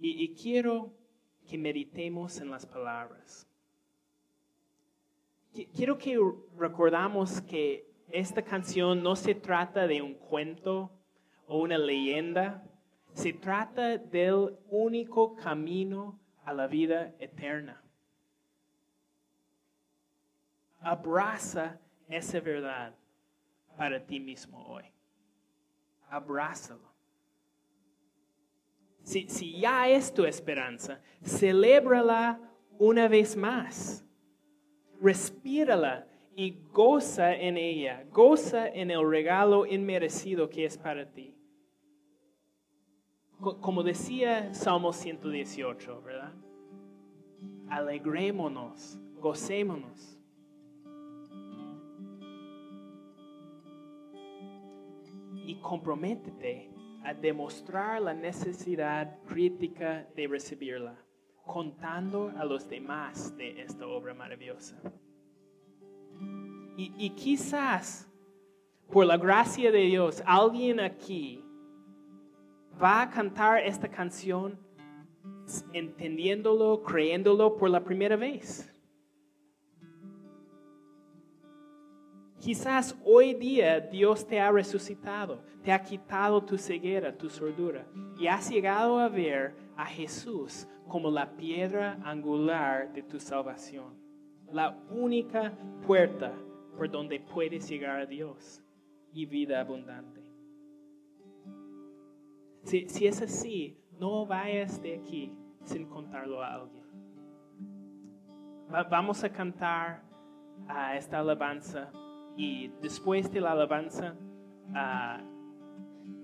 Y, 0.00 0.24
y 0.24 0.34
quiero 0.34 0.92
que 1.48 1.58
meditemos 1.58 2.40
en 2.40 2.50
las 2.50 2.66
palabras. 2.66 3.46
Quiero 5.74 5.98
que 5.98 6.16
recordamos 6.56 7.40
que 7.42 7.90
esta 8.10 8.42
canción 8.42 9.02
no 9.02 9.16
se 9.16 9.34
trata 9.34 9.86
de 9.86 10.00
un 10.00 10.14
cuento 10.14 10.90
o 11.46 11.58
una 11.58 11.76
leyenda, 11.76 12.64
se 13.12 13.32
trata 13.32 13.98
del 13.98 14.56
único 14.68 15.34
camino 15.34 16.18
a 16.44 16.52
la 16.52 16.66
vida 16.66 17.14
eterna. 17.18 17.79
Abraza 20.80 21.78
esa 22.08 22.40
verdad 22.40 22.94
para 23.76 24.04
ti 24.04 24.18
mismo 24.18 24.64
hoy. 24.66 24.84
Abrázalo. 26.08 26.90
Si, 29.02 29.28
si 29.28 29.60
ya 29.60 29.88
es 29.88 30.12
tu 30.12 30.24
esperanza, 30.24 31.00
celébrala 31.22 32.40
una 32.78 33.08
vez 33.08 33.36
más. 33.36 34.04
Respírala 35.00 36.06
y 36.36 36.58
goza 36.72 37.34
en 37.34 37.56
ella, 37.56 38.04
goza 38.10 38.68
en 38.68 38.90
el 38.90 39.08
regalo 39.08 39.66
inmerecido 39.66 40.48
que 40.48 40.64
es 40.64 40.76
para 40.76 41.10
ti. 41.10 41.34
Como 43.40 43.82
decía 43.82 44.52
Salmo 44.52 44.92
118, 44.92 46.02
¿verdad? 46.02 46.34
Alegrémonos, 47.70 48.98
gocémonos. 49.14 50.19
Y 55.50 55.56
comprométete 55.56 56.70
a 57.02 57.12
demostrar 57.12 58.00
la 58.00 58.14
necesidad 58.14 59.18
crítica 59.26 60.06
de 60.14 60.28
recibirla, 60.28 61.04
contando 61.44 62.32
a 62.38 62.44
los 62.44 62.68
demás 62.68 63.36
de 63.36 63.60
esta 63.60 63.84
obra 63.84 64.14
maravillosa. 64.14 64.80
Y, 66.76 67.10
quizás, 67.16 68.08
por 68.92 69.06
la 69.06 69.16
gracia 69.16 69.72
de 69.72 69.80
Dios, 69.80 70.22
alguien 70.24 70.78
aquí 70.78 71.44
va 72.80 73.02
a 73.02 73.10
cantar 73.10 73.58
esta 73.58 73.88
canción 73.88 74.56
entendiéndolo, 75.72 76.80
creyéndolo 76.84 77.56
por 77.56 77.70
la 77.70 77.82
primera 77.82 78.14
vez. 78.14 78.69
Quizás 82.40 82.98
hoy 83.04 83.34
día 83.34 83.80
Dios 83.80 84.26
te 84.26 84.40
ha 84.40 84.50
resucitado, 84.50 85.42
te 85.62 85.70
ha 85.72 85.82
quitado 85.82 86.42
tu 86.42 86.56
ceguera, 86.56 87.14
tu 87.16 87.28
sordura, 87.28 87.86
y 88.18 88.26
has 88.28 88.50
llegado 88.50 88.98
a 88.98 89.08
ver 89.10 89.54
a 89.76 89.84
Jesús 89.84 90.66
como 90.88 91.10
la 91.10 91.36
piedra 91.36 91.98
angular 92.02 92.92
de 92.94 93.02
tu 93.02 93.20
salvación, 93.20 93.94
la 94.50 94.70
única 94.90 95.52
puerta 95.86 96.32
por 96.76 96.90
donde 96.90 97.20
puedes 97.20 97.68
llegar 97.68 98.00
a 98.00 98.06
Dios 98.06 98.62
y 99.12 99.26
vida 99.26 99.60
abundante. 99.60 100.22
Si, 102.62 102.88
si 102.88 103.06
es 103.06 103.20
así, 103.20 103.78
no 103.98 104.24
vayas 104.26 104.80
de 104.82 104.94
aquí 104.94 105.32
sin 105.62 105.86
contarlo 105.86 106.42
a 106.42 106.54
alguien. 106.54 106.84
Va- 108.72 108.84
vamos 108.84 109.22
a 109.24 109.30
cantar 109.30 110.02
a 110.68 110.96
esta 110.96 111.18
alabanza 111.18 111.90
y 112.36 112.68
después 112.80 113.30
de 113.32 113.40
la 113.40 113.52
alabanza, 113.52 114.16
ah, 114.74 115.20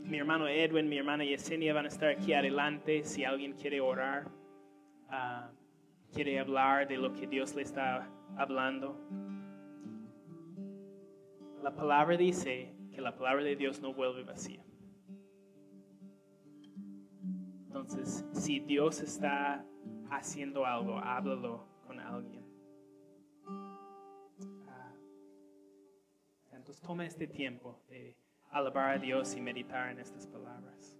mi 0.02 0.18
hermano 0.18 0.46
Edwin, 0.48 0.88
mi 0.88 0.98
hermana 0.98 1.24
Yesenia 1.24 1.74
van 1.74 1.86
a 1.86 1.88
estar 1.88 2.10
aquí 2.10 2.32
adelante 2.32 3.04
si 3.04 3.24
alguien 3.24 3.52
quiere 3.54 3.80
orar, 3.80 4.28
ah, 5.08 5.50
quiere 6.12 6.38
hablar 6.38 6.86
de 6.88 6.96
lo 6.96 7.12
que 7.12 7.26
Dios 7.26 7.54
le 7.54 7.62
está 7.62 8.08
hablando. 8.36 8.98
La 11.62 11.74
palabra 11.74 12.16
dice 12.16 12.74
que 12.92 13.00
la 13.00 13.16
palabra 13.16 13.42
de 13.42 13.56
Dios 13.56 13.80
no 13.80 13.92
vuelve 13.92 14.22
vacía. 14.22 14.64
Entonces, 17.66 18.24
si 18.32 18.60
Dios 18.60 19.00
está 19.00 19.66
haciendo 20.10 20.64
algo, 20.64 20.98
háblalo 20.98 21.66
con 21.86 22.00
alguien. 22.00 22.35
pues 26.66 26.80
toma 26.80 27.06
este 27.06 27.28
tiempo 27.28 27.80
de 27.88 28.16
alabar 28.50 28.96
a 28.96 28.98
Dios 28.98 29.34
y 29.36 29.40
meditar 29.40 29.90
en 29.90 30.00
estas 30.00 30.26
palabras. 30.26 30.96